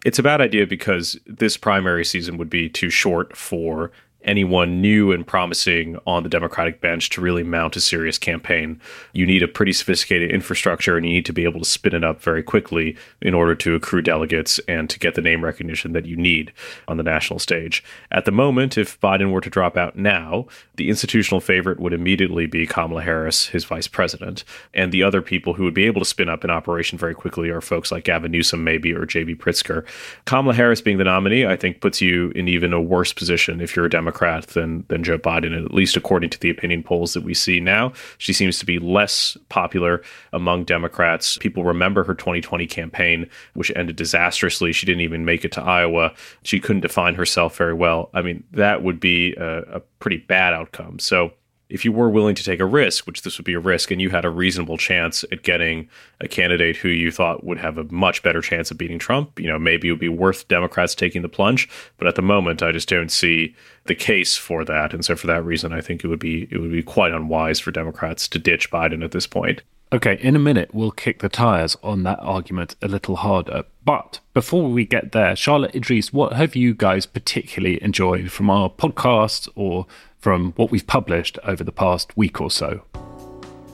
[0.06, 3.92] It's a bad idea because this primary season would be too short for
[4.26, 8.82] anyone new and promising on the Democratic bench to really mount a serious campaign.
[9.14, 12.04] You need a pretty sophisticated infrastructure and you need to be able to spin it
[12.04, 16.06] up very quickly in order to accrue delegates and to get the name recognition that
[16.06, 16.52] you need
[16.88, 17.84] on the national stage.
[18.12, 22.48] At the moment, if Biden were to drop out now, the institutional favorite would immediately
[22.48, 24.44] be Kamala Harris, his vice president.
[24.74, 27.50] And the other people who would be able to spin up an operation very quickly
[27.50, 29.36] are folks like Gavin Newsom, maybe, or J.B.
[29.36, 29.86] Pritzker.
[30.26, 33.76] Kamala Harris being the nominee, I think, puts you in even a worse position if
[33.76, 37.14] you're a Democrat Democrat than than Joe Biden, at least according to the opinion polls
[37.14, 37.92] that we see now.
[38.18, 40.02] She seems to be less popular
[40.32, 41.38] among Democrats.
[41.38, 44.72] People remember her 2020 campaign, which ended disastrously.
[44.72, 46.14] She didn't even make it to Iowa.
[46.44, 48.10] She couldn't define herself very well.
[48.14, 51.00] I mean, that would be a, a pretty bad outcome.
[51.00, 51.34] So
[51.70, 54.02] if you were willing to take a risk, which this would be a risk, and
[54.02, 55.90] you had a reasonable chance at getting
[56.22, 59.48] a candidate who you thought would have a much better chance of beating Trump, you
[59.48, 61.68] know, maybe it would be worth Democrats taking the plunge.
[61.98, 64.94] But at the moment, I just don't see the case for that.
[64.94, 67.60] And so for that reason, I think it would be it would be quite unwise
[67.60, 69.62] for Democrats to ditch Biden at this point.
[69.94, 73.64] Okay, in a minute, we'll kick the tires on that argument a little harder.
[73.86, 78.70] But before we get there, Charlotte Idrees, what have you guys particularly enjoyed from our
[78.70, 79.86] podcast or
[80.26, 82.82] from what we've published over the past week or so.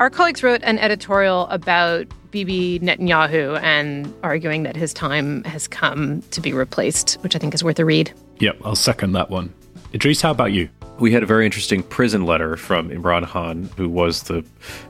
[0.02, 6.22] Our colleagues wrote an editorial about Bibi Netanyahu and arguing that his time has come
[6.32, 8.12] to be replaced, which I think is worth a read.
[8.40, 9.54] Yep, I'll second that one.
[9.94, 10.68] Idrees, how about you?
[11.02, 14.46] We had a very interesting prison letter from Imran Khan, who was the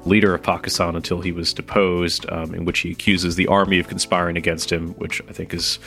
[0.06, 3.88] leader of Pakistan until he was deposed, um, in which he accuses the army of
[3.88, 5.80] conspiring against him, which I think is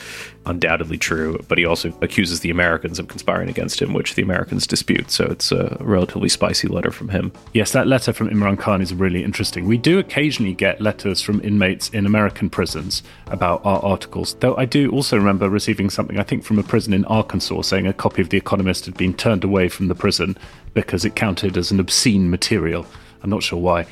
[0.47, 1.39] undoubtedly true.
[1.47, 5.11] But he also accuses the Americans of conspiring against him, which the Americans dispute.
[5.11, 7.31] So it's a relatively spicy letter from him.
[7.53, 9.67] Yes, that letter from Imran Khan is really interesting.
[9.67, 14.65] We do occasionally get letters from inmates in American prisons about our articles, though I
[14.65, 18.23] do also remember receiving something, I think, from a prison in Arkansas saying a copy
[18.23, 20.37] of The Economist had been turned away from the prison prison
[20.73, 22.85] because it counted as an obscene material.
[23.21, 23.85] I'm not sure why.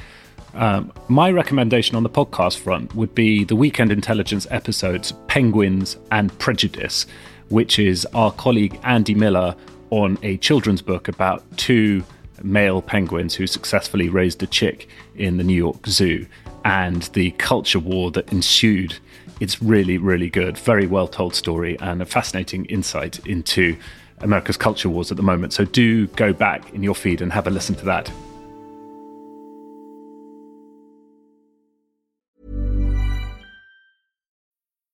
[0.54, 6.38] Um, my recommendation on the podcast front would be the Weekend Intelligence episodes Penguins and
[6.40, 7.08] Prejudice,
[7.50, 9.56] which is our colleague Andy Miller
[9.90, 12.04] on a children's book about two
[12.42, 16.26] male penguins who successfully raised a chick in the New York Zoo
[16.66, 18.98] and the culture war that ensued.
[19.40, 20.58] It's really, really good.
[20.58, 23.76] Very well told story and a fascinating insight into
[24.24, 25.54] America's culture wars at the moment.
[25.54, 28.12] So do go back in your feed and have a listen to that.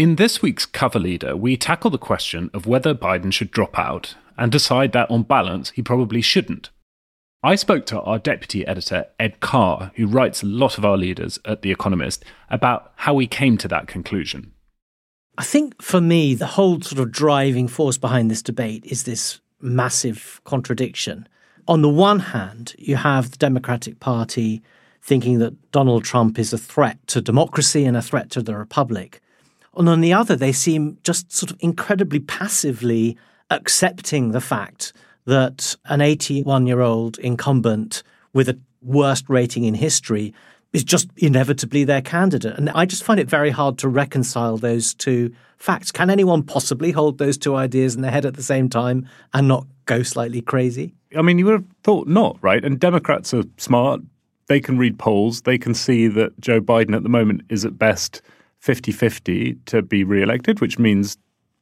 [0.00, 4.14] In this week's cover leader, we tackle the question of whether Biden should drop out
[4.38, 6.70] and decide that on balance, he probably shouldn't.
[7.42, 11.38] I spoke to our deputy editor, Ed Carr, who writes a lot of our leaders
[11.44, 14.52] at The Economist, about how we came to that conclusion.
[15.36, 19.42] I think for me, the whole sort of driving force behind this debate is this
[19.60, 21.28] massive contradiction.
[21.68, 24.62] On the one hand, you have the Democratic Party
[25.02, 29.20] thinking that Donald Trump is a threat to democracy and a threat to the Republic.
[29.76, 33.16] And on the other, they seem just sort of incredibly passively
[33.50, 34.92] accepting the fact
[35.26, 38.02] that an 81 year old incumbent
[38.32, 40.34] with a worst rating in history
[40.72, 42.56] is just inevitably their candidate.
[42.56, 45.90] And I just find it very hard to reconcile those two facts.
[45.90, 49.48] Can anyone possibly hold those two ideas in their head at the same time and
[49.48, 50.94] not go slightly crazy?
[51.16, 52.64] I mean, you would have thought not, right?
[52.64, 54.00] And Democrats are smart.
[54.46, 55.42] They can read polls.
[55.42, 58.22] They can see that Joe Biden at the moment is at best
[58.60, 61.18] 50 50 to be re elected, which means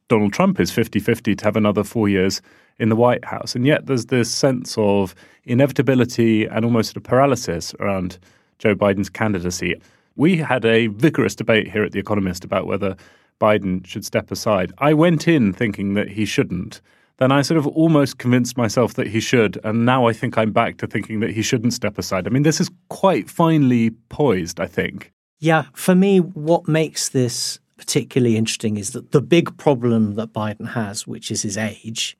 [0.09, 2.41] Donald Trump is 50 50 to have another four years
[2.77, 3.55] in the White House.
[3.55, 8.17] And yet there's this sense of inevitability and almost a paralysis around
[8.57, 9.79] Joe Biden's candidacy.
[10.15, 12.95] We had a vigorous debate here at The Economist about whether
[13.39, 14.73] Biden should step aside.
[14.79, 16.81] I went in thinking that he shouldn't.
[17.17, 19.57] Then I sort of almost convinced myself that he should.
[19.63, 22.27] And now I think I'm back to thinking that he shouldn't step aside.
[22.27, 25.11] I mean, this is quite finely poised, I think.
[25.39, 30.69] Yeah, for me, what makes this particularly interesting is that the big problem that Biden
[30.73, 32.17] has, which is his age,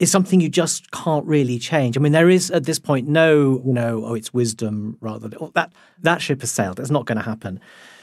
[0.00, 1.96] is something you just can't really change.
[1.96, 5.38] I mean, there is at this point no, you know, oh, it's wisdom rather than
[5.40, 6.80] oh, that that ship has sailed.
[6.80, 7.60] It's not going to happen.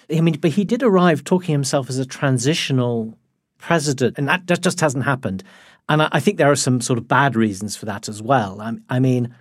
[0.09, 3.17] I mean, but he did arrive talking himself as a transitional
[3.57, 5.43] president, and that just hasn't happened.
[5.89, 8.61] And I, I think there are some sort of bad reasons for that as well.
[8.61, 9.35] I, I mean,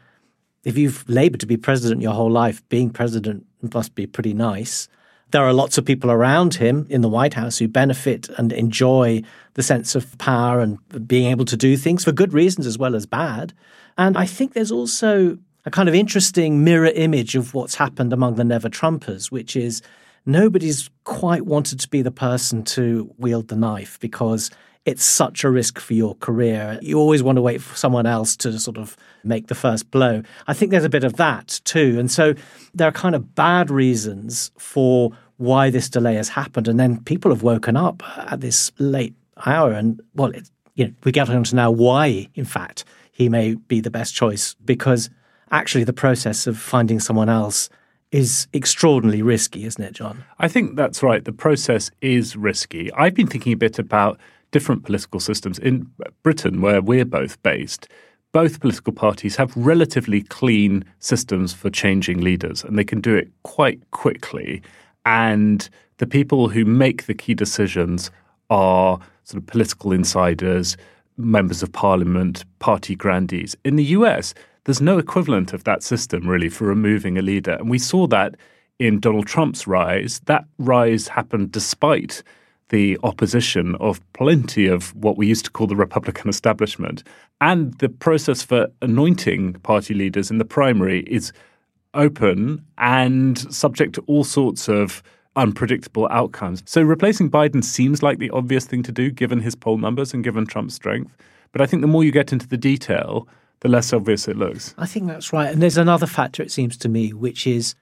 [0.65, 4.89] if you've labored to be president your whole life, being president must be pretty nice.
[5.33, 9.23] There are lots of people around him in the White House who benefit and enjoy
[9.55, 12.95] the sense of power and being able to do things for good reasons as well
[12.95, 13.53] as bad.
[13.99, 18.37] And I think there's also a kind of interesting mirror image of what's happened among
[18.37, 19.83] the never Trumpers, which is
[20.25, 24.51] nobody's quite wanted to be the person to wield the knife because
[24.87, 26.79] it's such a risk for your career.
[26.81, 30.23] You always want to wait for someone else to sort of make the first blow.
[30.47, 31.97] I think there's a bit of that too.
[31.99, 32.35] And so
[32.73, 36.69] there are kind of bad reasons for why this delay has happened.
[36.69, 40.93] And then people have woken up at this late hour and, well, it, you know,
[41.03, 45.11] we get on to now why, in fact, he may be the best choice because
[45.51, 47.69] actually the process of finding someone else
[48.13, 50.23] is extraordinarily risky, isn't it, John?
[50.39, 51.25] I think that's right.
[51.25, 52.93] The process is risky.
[52.93, 55.59] I've been thinking a bit about different political systems.
[55.59, 55.91] In
[56.23, 57.89] Britain, where we're both based,
[58.33, 63.31] both political parties have relatively clean systems for changing leaders, and they can do it
[63.43, 64.63] quite quickly.
[65.05, 68.11] And the people who make the key decisions
[68.51, 70.77] are sort of political insiders,
[71.17, 73.57] members of parliament, party grandees.
[73.65, 77.53] In the US, there's no equivalent of that system really for removing a leader.
[77.53, 78.35] And we saw that
[78.79, 80.21] in Donald Trump's rise.
[80.27, 82.23] That rise happened despite
[82.71, 87.05] the opposition of plenty of what we used to call the Republican establishment.
[87.41, 91.33] And the process for anointing party leaders in the primary is
[91.95, 95.03] open and subject to all sorts of
[95.37, 96.63] unpredictable outcomes.
[96.67, 100.25] So replacing Biden seems like the obvious thing to do given his poll numbers and
[100.25, 101.17] given Trump's strength.
[101.53, 103.29] But I think the more you get into the detail,
[103.61, 104.75] the less obvious it looks.
[104.79, 105.51] I think that's right.
[105.51, 107.75] And there's another factor, it seems to me, which is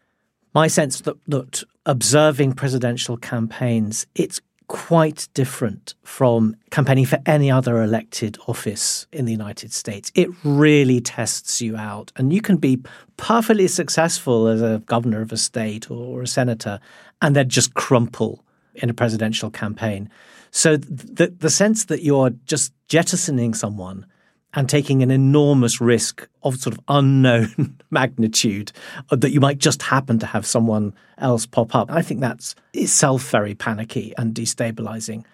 [0.54, 7.82] my sense that, that observing presidential campaigns, it's quite different from campaigning for any other
[7.82, 10.10] elected office in the United States.
[10.14, 12.80] It really tests you out, and you can be
[13.16, 16.80] perfectly successful as a governor of a state or a senator
[17.20, 18.44] and then just crumple
[18.74, 20.10] in a presidential campaign.
[20.50, 24.06] So the the sense that you're just jettisoning someone
[24.54, 28.72] and taking an enormous risk of sort of unknown magnitude
[29.10, 31.90] that you might just happen to have someone else pop up.
[31.90, 35.24] I think that's itself very panicky and destabilizing.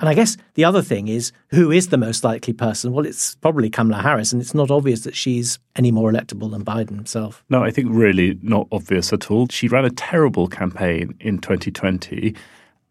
[0.00, 2.92] And I guess the other thing is who is the most likely person?
[2.92, 6.64] Well, it's probably Kamala Harris, and it's not obvious that she's any more electable than
[6.64, 7.44] Biden himself.
[7.48, 9.46] No, I think really not obvious at all.
[9.48, 12.34] She ran a terrible campaign in 2020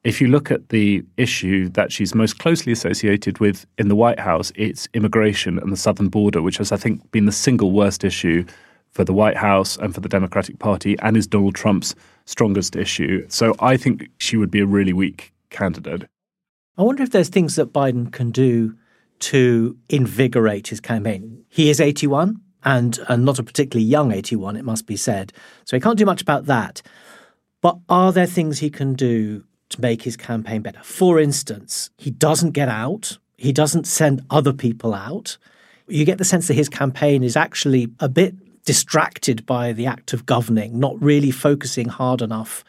[0.04, 4.20] if you look at the issue that she's most closely associated with in the White
[4.20, 8.04] House, it's immigration and the southern border, which has, I think, been the single worst
[8.04, 8.46] issue
[8.92, 11.96] for the White House and for the Democratic Party and is Donald Trump's
[12.26, 13.26] strongest issue.
[13.30, 16.04] So I think she would be a really weak candidate.
[16.78, 18.76] I wonder if there's things that Biden can do
[19.20, 21.46] to invigorate his campaign.
[21.48, 25.32] He is 81 and, and not a particularly young 81, it must be said.
[25.64, 26.82] So he can't do much about that.
[27.62, 30.82] But are there things he can do to make his campaign better.
[30.84, 35.38] For instance, he doesn't get out, he doesn't send other people out.
[35.88, 40.14] You get the sense that his campaign is actually a bit distracted by the act
[40.14, 42.64] of governing, not really focusing hard enough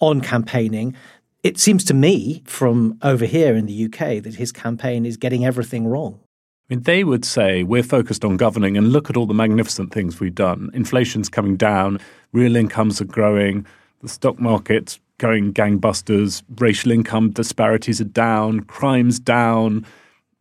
[0.00, 0.94] on campaigning.
[1.42, 5.44] It seems to me from over here in the UK that his campaign is getting
[5.44, 6.20] everything wrong.
[6.68, 9.92] I mean, they would say we're focused on governing and look at all the magnificent
[9.92, 10.70] things we've done.
[10.74, 12.00] Inflation's coming down,
[12.32, 13.64] real incomes are growing,
[14.02, 19.86] the stock market's going gangbusters, racial income disparities are down, crime's down,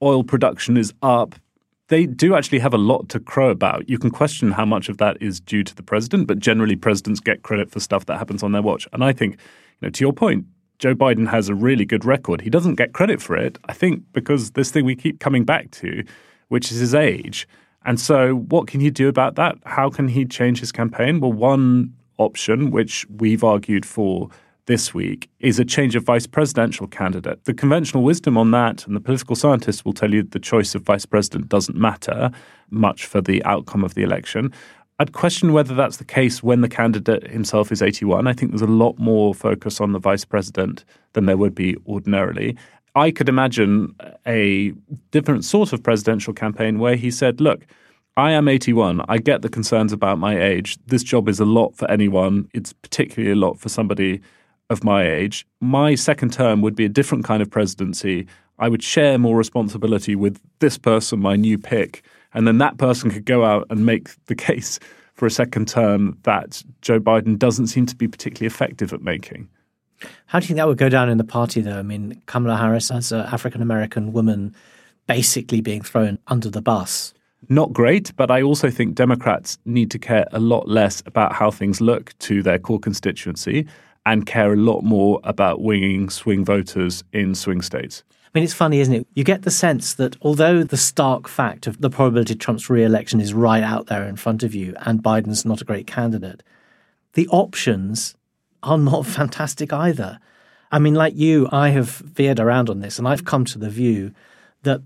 [0.02, 1.36] oil production is up.
[1.88, 3.88] They do actually have a lot to crow about.
[3.88, 7.20] You can question how much of that is due to the president, but generally presidents
[7.20, 8.88] get credit for stuff that happens on their watch.
[8.92, 10.46] And I think, you know, to your point,
[10.80, 12.42] Joe Biden has a really good record.
[12.42, 15.72] He doesn't get credit for it, I think, because this thing we keep coming back
[15.72, 16.04] to,
[16.50, 17.48] which is his age.
[17.86, 19.58] And so, what can he do about that?
[19.64, 21.20] How can he change his campaign?
[21.20, 24.30] Well, one option, which we've argued for
[24.66, 27.44] this week is a change of vice presidential candidate.
[27.46, 30.82] The conventional wisdom on that, and the political scientists will tell you the choice of
[30.82, 32.32] vice president doesn't matter
[32.70, 34.52] much for the outcome of the election.
[34.98, 38.28] I'd question whether that's the case when the candidate himself is 81.
[38.28, 41.76] I think there's a lot more focus on the vice president than there would be
[41.86, 42.58] ordinarily.
[42.96, 43.94] I could imagine
[44.26, 44.72] a
[45.12, 47.68] different sort of presidential campaign where he said, look,
[48.16, 49.02] I am 81.
[49.10, 50.78] I get the concerns about my age.
[50.88, 52.50] This job is a lot for anyone.
[52.54, 54.22] It's particularly a lot for somebody
[54.70, 58.28] of my age, my second term would be a different kind of presidency.
[58.60, 62.04] I would share more responsibility with this person, my new pick,
[62.34, 64.80] and then that person could go out and make the case
[65.14, 69.50] for a second term that Joe Biden doesn't seem to be particularly effective at making.
[70.26, 71.80] How do you think that would go down in the party, though?
[71.80, 74.54] I mean, Kamala Harris, as an African American woman,
[75.08, 77.14] basically being thrown under the bus.
[77.48, 81.52] Not great, but I also think Democrats need to care a lot less about how
[81.52, 83.68] things look to their core constituency
[84.06, 88.04] and care a lot more about winging swing voters in swing states.
[88.36, 89.08] I mean, it's funny, isn't it?
[89.14, 92.84] You get the sense that although the stark fact of the probability of Trump's re
[92.84, 96.44] election is right out there in front of you and Biden's not a great candidate,
[97.14, 98.16] the options
[98.62, 100.20] are not fantastic either.
[100.72, 103.70] I mean, like you, I have veered around on this and I've come to the
[103.70, 104.12] view
[104.64, 104.82] that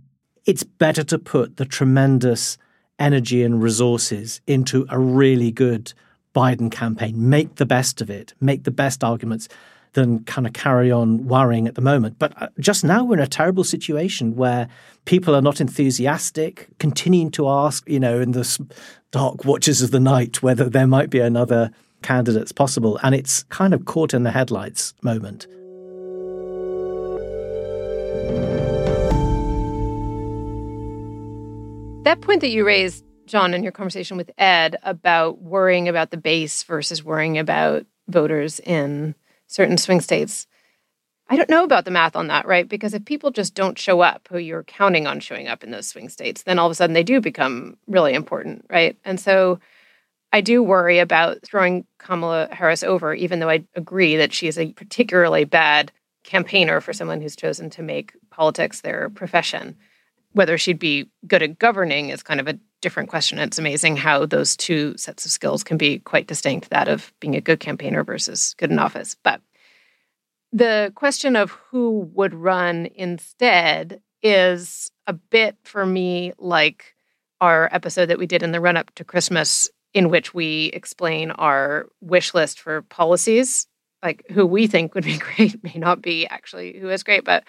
[0.45, 2.57] it's better to put the tremendous
[2.99, 5.93] energy and resources into a really good
[6.35, 9.47] Biden campaign, make the best of it, make the best arguments,
[9.93, 12.19] than kind of carry on worrying at the moment.
[12.19, 14.67] But uh, just now we're in a terrible situation where
[15.05, 18.67] people are not enthusiastic, continuing to ask, you know, in the
[19.11, 21.71] dark watches of the night whether there might be another
[22.03, 22.99] candidates possible.
[23.01, 25.47] And it's kind of caught in the headlights moment.
[32.03, 36.17] That point that you raised John, in your conversation with Ed about worrying about the
[36.17, 39.13] base versus worrying about voters in
[39.45, 40.47] certain swing states.
[41.29, 42.67] I don't know about the math on that, right?
[42.67, 45.87] Because if people just don't show up who you're counting on showing up in those
[45.87, 48.97] swing states, then all of a sudden they do become really important, right?
[49.05, 49.59] And so
[50.33, 54.57] I do worry about throwing Kamala Harris over, even though I agree that she is
[54.57, 55.91] a particularly bad
[56.23, 59.77] campaigner for someone who's chosen to make politics their profession.
[60.31, 63.39] Whether she'd be good at governing is kind of a different question.
[63.39, 67.35] It's amazing how those two sets of skills can be quite distinct that of being
[67.35, 69.15] a good campaigner versus good in office.
[69.23, 69.41] But
[70.51, 76.95] the question of who would run instead is a bit for me like
[77.41, 81.31] our episode that we did in the run up to Christmas, in which we explain
[81.31, 83.67] our wish list for policies
[84.03, 87.23] like who we think would be great may not be actually who is great.
[87.23, 87.43] But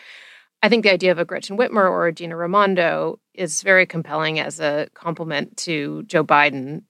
[0.62, 4.38] I think the idea of a Gretchen Whitmer or a Gina Raimondo is very compelling
[4.38, 6.82] as a complement to Joe Biden.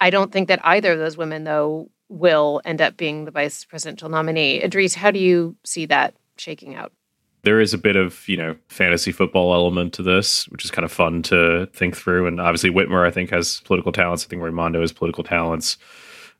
[0.00, 3.64] I don't think that either of those women, though, will end up being the vice
[3.64, 4.60] presidential nominee.
[4.60, 6.92] Idrees, how do you see that shaking out?
[7.42, 10.84] There is a bit of, you know, fantasy football element to this, which is kind
[10.84, 12.26] of fun to think through.
[12.26, 14.24] And obviously, Whitmer, I think, has political talents.
[14.24, 15.76] I think Raimondo has political talents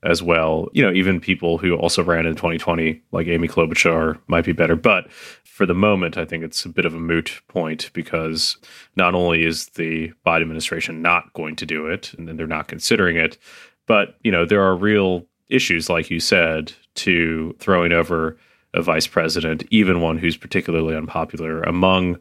[0.02, 0.68] as well.
[0.72, 4.76] You know, even people who also ran in 2020, like Amy Klobuchar, might be better.
[4.76, 5.10] But
[5.44, 8.56] for the moment, I think it's a bit of a moot point because
[8.96, 12.68] not only is the Biden administration not going to do it, and then they're not
[12.68, 13.38] considering it,
[13.86, 18.36] but you know there are real issues, like you said, to throwing over
[18.74, 22.18] a vice president, even one who's particularly unpopular among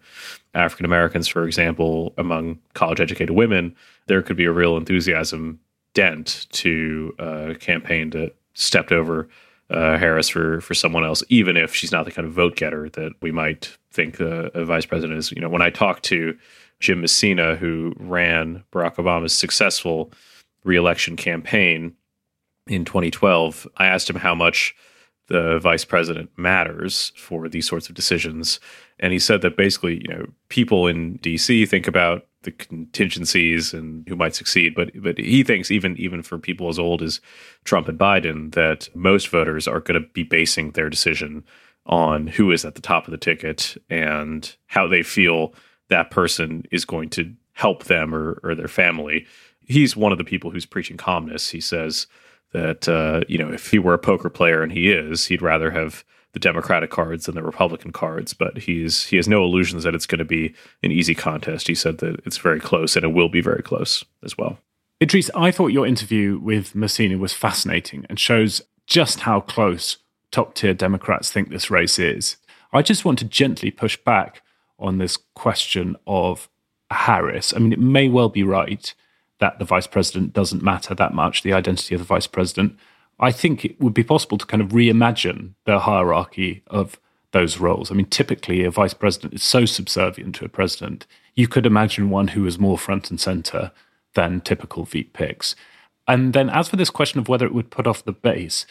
[0.53, 3.75] African Americans, for example, among college educated women.
[4.07, 5.59] There could be a real enthusiasm
[5.97, 9.27] dent to a campaign that stepped over
[9.71, 12.87] uh, Harris for for someone else, even if she's not the kind of vote getter
[12.89, 15.31] that we might think uh, a vice president is.
[15.31, 16.37] You know, when I talked to
[16.79, 20.11] Jim Messina, who ran Barack Obama's successful
[20.63, 21.95] reelection campaign
[22.67, 24.75] in 2012, I asked him how much
[25.29, 28.59] the vice president matters for these sorts of decisions,
[28.99, 31.65] and he said that basically, you know, people in D.C.
[31.65, 34.73] think about the contingencies and who might succeed.
[34.73, 37.19] But but he thinks even even for people as old as
[37.65, 41.43] Trump and Biden that most voters are going to be basing their decision
[41.85, 45.53] on who is at the top of the ticket and how they feel
[45.89, 49.25] that person is going to help them or, or their family.
[49.65, 51.49] He's one of the people who's preaching calmness.
[51.49, 52.07] He says
[52.53, 55.71] that uh, you know if he were a poker player and he is, he'd rather
[55.71, 56.05] have
[56.37, 60.05] the Democratic cards and the Republican cards, but he's he has no illusions that it's
[60.05, 61.67] going to be an easy contest.
[61.67, 64.59] He said that it's very close and it will be very close as well.
[65.01, 69.97] Idrees, I thought your interview with Messina was fascinating and shows just how close
[70.29, 72.37] top tier Democrats think this race is.
[72.71, 74.43] I just want to gently push back
[74.77, 76.49] on this question of
[76.91, 77.51] Harris.
[77.51, 78.93] I mean, it may well be right
[79.39, 82.77] that the vice president doesn't matter that much, the identity of the vice president.
[83.19, 86.99] I think it would be possible to kind of reimagine the hierarchy of
[87.31, 87.91] those roles.
[87.91, 91.05] I mean, typically a vice president is so subservient to a president,
[91.35, 93.71] you could imagine one who is more front and center
[94.13, 95.55] than typical Veep picks.
[96.07, 98.65] And then, as for this question of whether it would put off the base,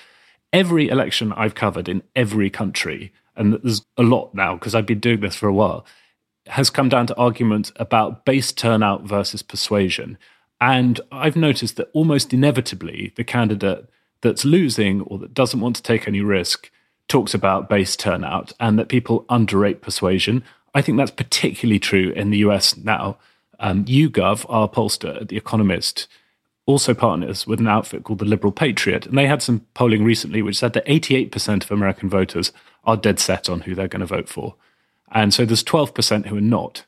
[0.52, 5.00] every election I've covered in every country, and there's a lot now because I've been
[5.00, 5.84] doing this for a while,
[6.46, 10.16] has come down to arguments about base turnout versus persuasion.
[10.60, 13.88] And I've noticed that almost inevitably, the candidate
[14.20, 16.70] that's losing or that doesn't want to take any risk
[17.08, 20.42] talks about base turnout and that people underrate persuasion.
[20.74, 23.18] I think that's particularly true in the US now.
[23.58, 26.08] Um, YouGov, our pollster at The Economist,
[26.66, 29.06] also partners with an outfit called the Liberal Patriot.
[29.06, 32.52] And they had some polling recently which said that 88% of American voters
[32.84, 34.56] are dead set on who they're going to vote for.
[35.12, 36.84] And so there's 12% who are not.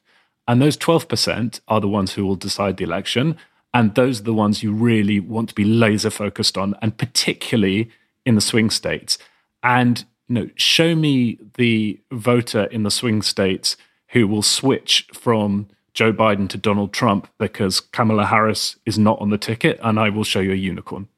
[0.47, 3.37] And those 12% are the ones who will decide the election.
[3.75, 7.91] And those are the ones you really want to be laser focused on, and particularly
[8.25, 9.19] in the swing states.
[9.63, 13.77] And you know, show me the voter in the swing states
[14.09, 19.31] who will switch from Joe Biden to Donald Trump because Kamala Harris is not on
[19.31, 21.09] the ticket, and I will show you a unicorn.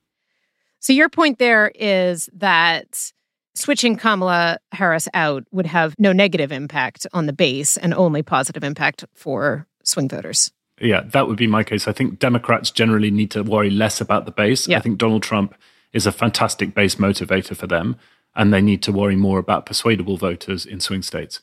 [0.80, 3.12] So, your point there is that
[3.54, 8.64] switching Kamala Harris out would have no negative impact on the base and only positive
[8.64, 10.50] impact for swing voters
[10.80, 11.86] yeah, that would be my case.
[11.86, 14.66] I think Democrats generally need to worry less about the base.
[14.66, 14.78] Yeah.
[14.78, 15.54] I think Donald Trump
[15.92, 17.96] is a fantastic base motivator for them,
[18.34, 21.40] and they need to worry more about persuadable voters in swing states.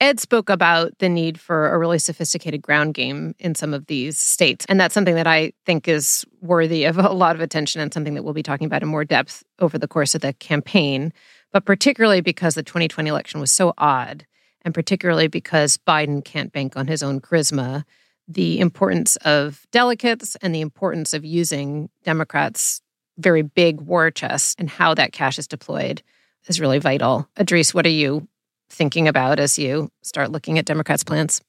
[0.00, 4.16] Ed spoke about the need for a really sophisticated ground game in some of these
[4.16, 4.64] states.
[4.66, 8.14] And that's something that I think is worthy of a lot of attention and something
[8.14, 11.12] that we'll be talking about in more depth over the course of the campaign.
[11.52, 14.24] But particularly because the 2020 election was so odd,
[14.62, 17.84] and particularly because Biden can't bank on his own charisma
[18.30, 22.80] the importance of delegates and the importance of using Democrats'
[23.18, 26.00] very big war chest and how that cash is deployed
[26.46, 27.28] is really vital.
[27.36, 28.28] Idrees, what are you
[28.70, 31.42] thinking about as you start looking at Democrats' plans?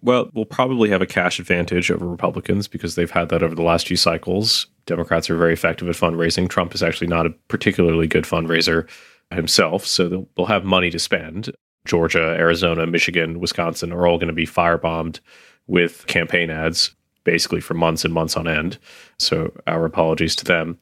[0.00, 3.62] Well, we'll probably have a cash advantage over Republicans because they've had that over the
[3.62, 4.66] last few cycles.
[4.86, 6.48] Democrats are very effective at fundraising.
[6.48, 8.88] Trump is actually not a particularly good fundraiser
[9.30, 11.52] himself, so they'll, they'll have money to spend.
[11.86, 15.20] Georgia, Arizona, Michigan, Wisconsin are all going to be firebombed
[15.66, 16.94] with campaign ads
[17.24, 18.78] basically for months and months on end.
[19.18, 20.78] So our apologies to them.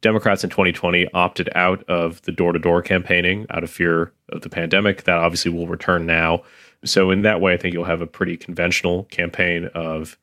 [0.00, 4.42] Democrats in 2020 opted out of the door to door campaigning out of fear of
[4.42, 5.04] the pandemic.
[5.04, 6.42] That obviously will return now.
[6.84, 10.16] So, in that way, I think you'll have a pretty conventional campaign of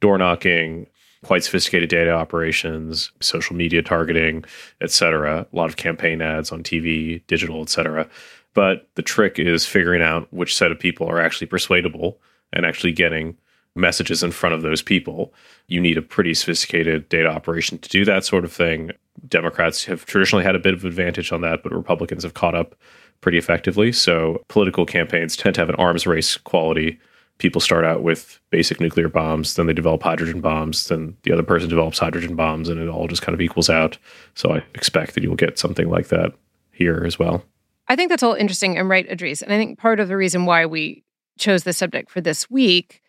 [0.00, 0.86] door knocking,
[1.24, 4.44] quite sophisticated data operations, social media targeting,
[4.80, 5.46] etc.
[5.52, 8.08] A lot of campaign ads on TV, digital, etc.
[8.54, 12.20] But the trick is figuring out which set of people are actually persuadable
[12.52, 13.36] and actually getting
[13.76, 15.32] messages in front of those people.
[15.68, 18.92] You need a pretty sophisticated data operation to do that sort of thing.
[19.28, 22.74] Democrats have traditionally had a bit of advantage on that, but Republicans have caught up
[23.20, 23.92] pretty effectively.
[23.92, 26.98] So political campaigns tend to have an arms race quality.
[27.38, 31.42] People start out with basic nuclear bombs, then they develop hydrogen bombs, then the other
[31.42, 33.98] person develops hydrogen bombs, and it all just kind of equals out.
[34.34, 36.32] So I expect that you'll get something like that
[36.72, 37.44] here as well.
[37.88, 39.42] I think that's all interesting and right, Idrees.
[39.42, 41.04] And I think part of the reason why we
[41.38, 43.02] chose this subject for this week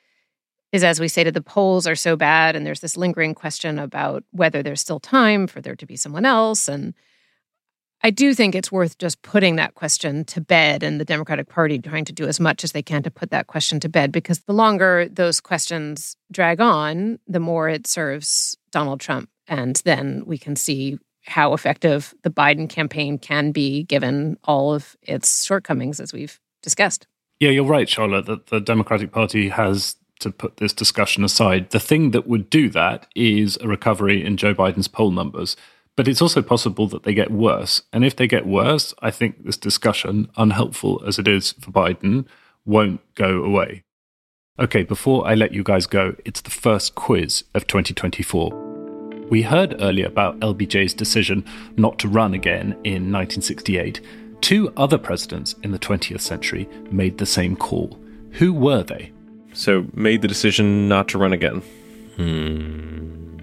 [0.72, 3.80] is as we say, to the polls are so bad, and there's this lingering question
[3.80, 6.68] about whether there's still time for there to be someone else.
[6.68, 6.93] And
[8.03, 11.80] I do think it's worth just putting that question to bed and the Democratic Party
[11.80, 14.39] trying to do as much as they can to put that question to bed because
[14.41, 19.30] the longer those questions drag on, the more it serves Donald Trump.
[19.47, 24.95] And then we can see how effective the Biden campaign can be given all of
[25.01, 27.07] its shortcomings, as we've discussed.
[27.39, 31.70] Yeah, you're right, Charlotte, that the Democratic Party has to put this discussion aside.
[31.70, 35.55] The thing that would do that is a recovery in Joe Biden's poll numbers.
[35.95, 37.82] But it's also possible that they get worse.
[37.91, 42.26] And if they get worse, I think this discussion, unhelpful as it is for Biden,
[42.65, 43.84] won't go away.
[44.59, 48.51] Okay, before I let you guys go, it's the first quiz of 2024.
[49.30, 51.43] We heard earlier about LBJ's decision
[51.76, 54.01] not to run again in 1968.
[54.39, 57.99] Two other presidents in the 20th century made the same call.
[58.34, 59.11] Who were they?
[59.58, 61.64] So, made the decision not to run again.
[62.16, 63.39] Hmm.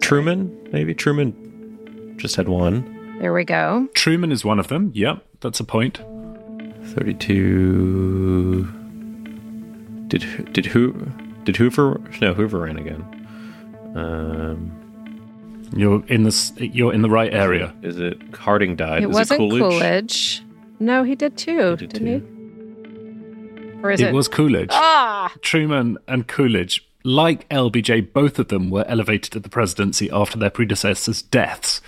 [0.00, 3.18] Truman, maybe Truman just had one.
[3.20, 3.88] There we go.
[3.92, 4.90] Truman is one of them.
[4.94, 5.98] Yep, that's a point.
[6.94, 8.64] 32
[10.06, 10.94] Did did who
[11.44, 13.04] did Hoover no Hoover ran again.
[13.94, 14.72] Um
[15.76, 17.74] you're in this you're in the right area.
[17.82, 19.02] Is it Harding died?
[19.02, 19.60] It is wasn't it Coolidge?
[19.60, 20.42] Coolidge?
[20.80, 22.26] No, he did too, did didn't too.
[22.26, 22.37] he?
[23.82, 24.70] Or is it, it was Coolidge.
[24.72, 25.32] Ah!
[25.40, 30.50] Truman and Coolidge, like LBJ, both of them were elevated to the presidency after their
[30.50, 31.80] predecessors' deaths,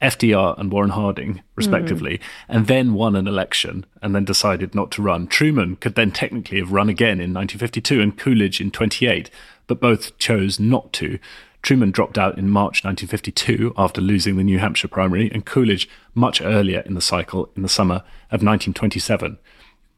[0.00, 5.02] FDR and Warren Harding, respectively, and then won an election and then decided not to
[5.02, 5.26] run.
[5.26, 9.30] Truman could then technically have run again in 1952 and Coolidge in 28,
[9.66, 11.18] but both chose not to.
[11.62, 16.42] Truman dropped out in March 1952 after losing the New Hampshire primary, and Coolidge much
[16.42, 17.96] earlier in the cycle in the summer
[18.30, 19.38] of 1927.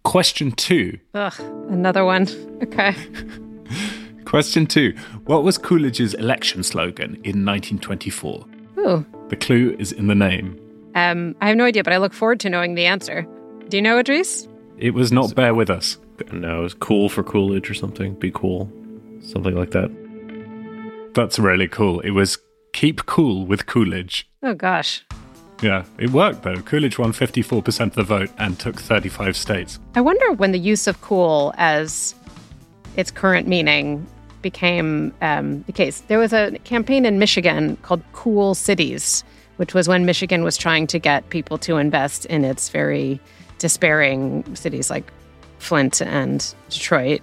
[0.06, 1.00] Question two.
[1.14, 1.34] Ugh,
[1.68, 2.28] another one.
[2.62, 2.94] Okay.
[4.24, 4.94] Question two.
[5.24, 8.46] What was Coolidge's election slogan in 1924?
[8.78, 9.04] Ooh.
[9.30, 10.60] The clue is in the name.
[10.94, 13.26] Um, I have no idea, but I look forward to knowing the answer.
[13.68, 14.48] Do you know, Idrees?
[14.78, 15.98] It was not Bear With Us.
[16.32, 18.14] No, it was cool for Coolidge or something.
[18.14, 18.70] Be cool.
[19.20, 19.90] Something like that.
[21.14, 21.98] That's really cool.
[22.00, 22.38] It was
[22.72, 24.30] Keep Cool with Coolidge.
[24.44, 25.04] Oh, gosh.
[25.62, 26.60] Yeah, it worked though.
[26.62, 29.78] Coolidge won 54% of the vote and took 35 states.
[29.94, 32.14] I wonder when the use of cool as
[32.96, 34.06] its current meaning
[34.42, 36.00] became um, the case.
[36.08, 39.24] There was a campaign in Michigan called Cool Cities,
[39.56, 43.18] which was when Michigan was trying to get people to invest in its very
[43.58, 45.10] despairing cities like
[45.58, 47.22] Flint and Detroit.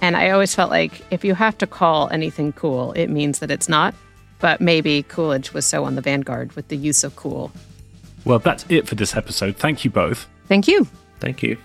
[0.00, 3.50] And I always felt like if you have to call anything cool, it means that
[3.50, 3.94] it's not.
[4.38, 7.52] But maybe Coolidge was so on the vanguard with the use of cool.
[8.24, 9.56] Well, that's it for this episode.
[9.56, 10.28] Thank you both.
[10.48, 10.86] Thank you.
[11.20, 11.56] Thank you.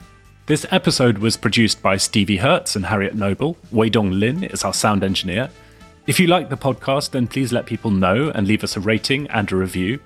[0.45, 3.57] This episode was produced by Stevie Hertz and Harriet Noble.
[3.71, 5.49] Wei Dong Lin is our sound engineer.
[6.07, 9.27] If you like the podcast, then please let people know and leave us a rating
[9.27, 9.99] and a review.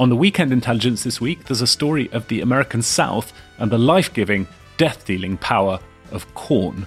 [0.00, 3.78] On the Weekend Intelligence this week, there's a story of the American South and the
[3.78, 4.46] life giving,
[4.76, 5.78] death dealing power
[6.10, 6.86] of corn.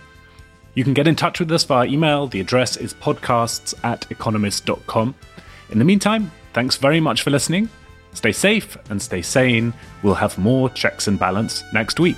[0.75, 2.27] You can get in touch with us via email.
[2.27, 5.15] The address is podcasts at economist.com.
[5.71, 7.69] In the meantime, thanks very much for listening.
[8.13, 9.73] Stay safe and stay sane.
[10.03, 12.17] We'll have more checks and balance next week.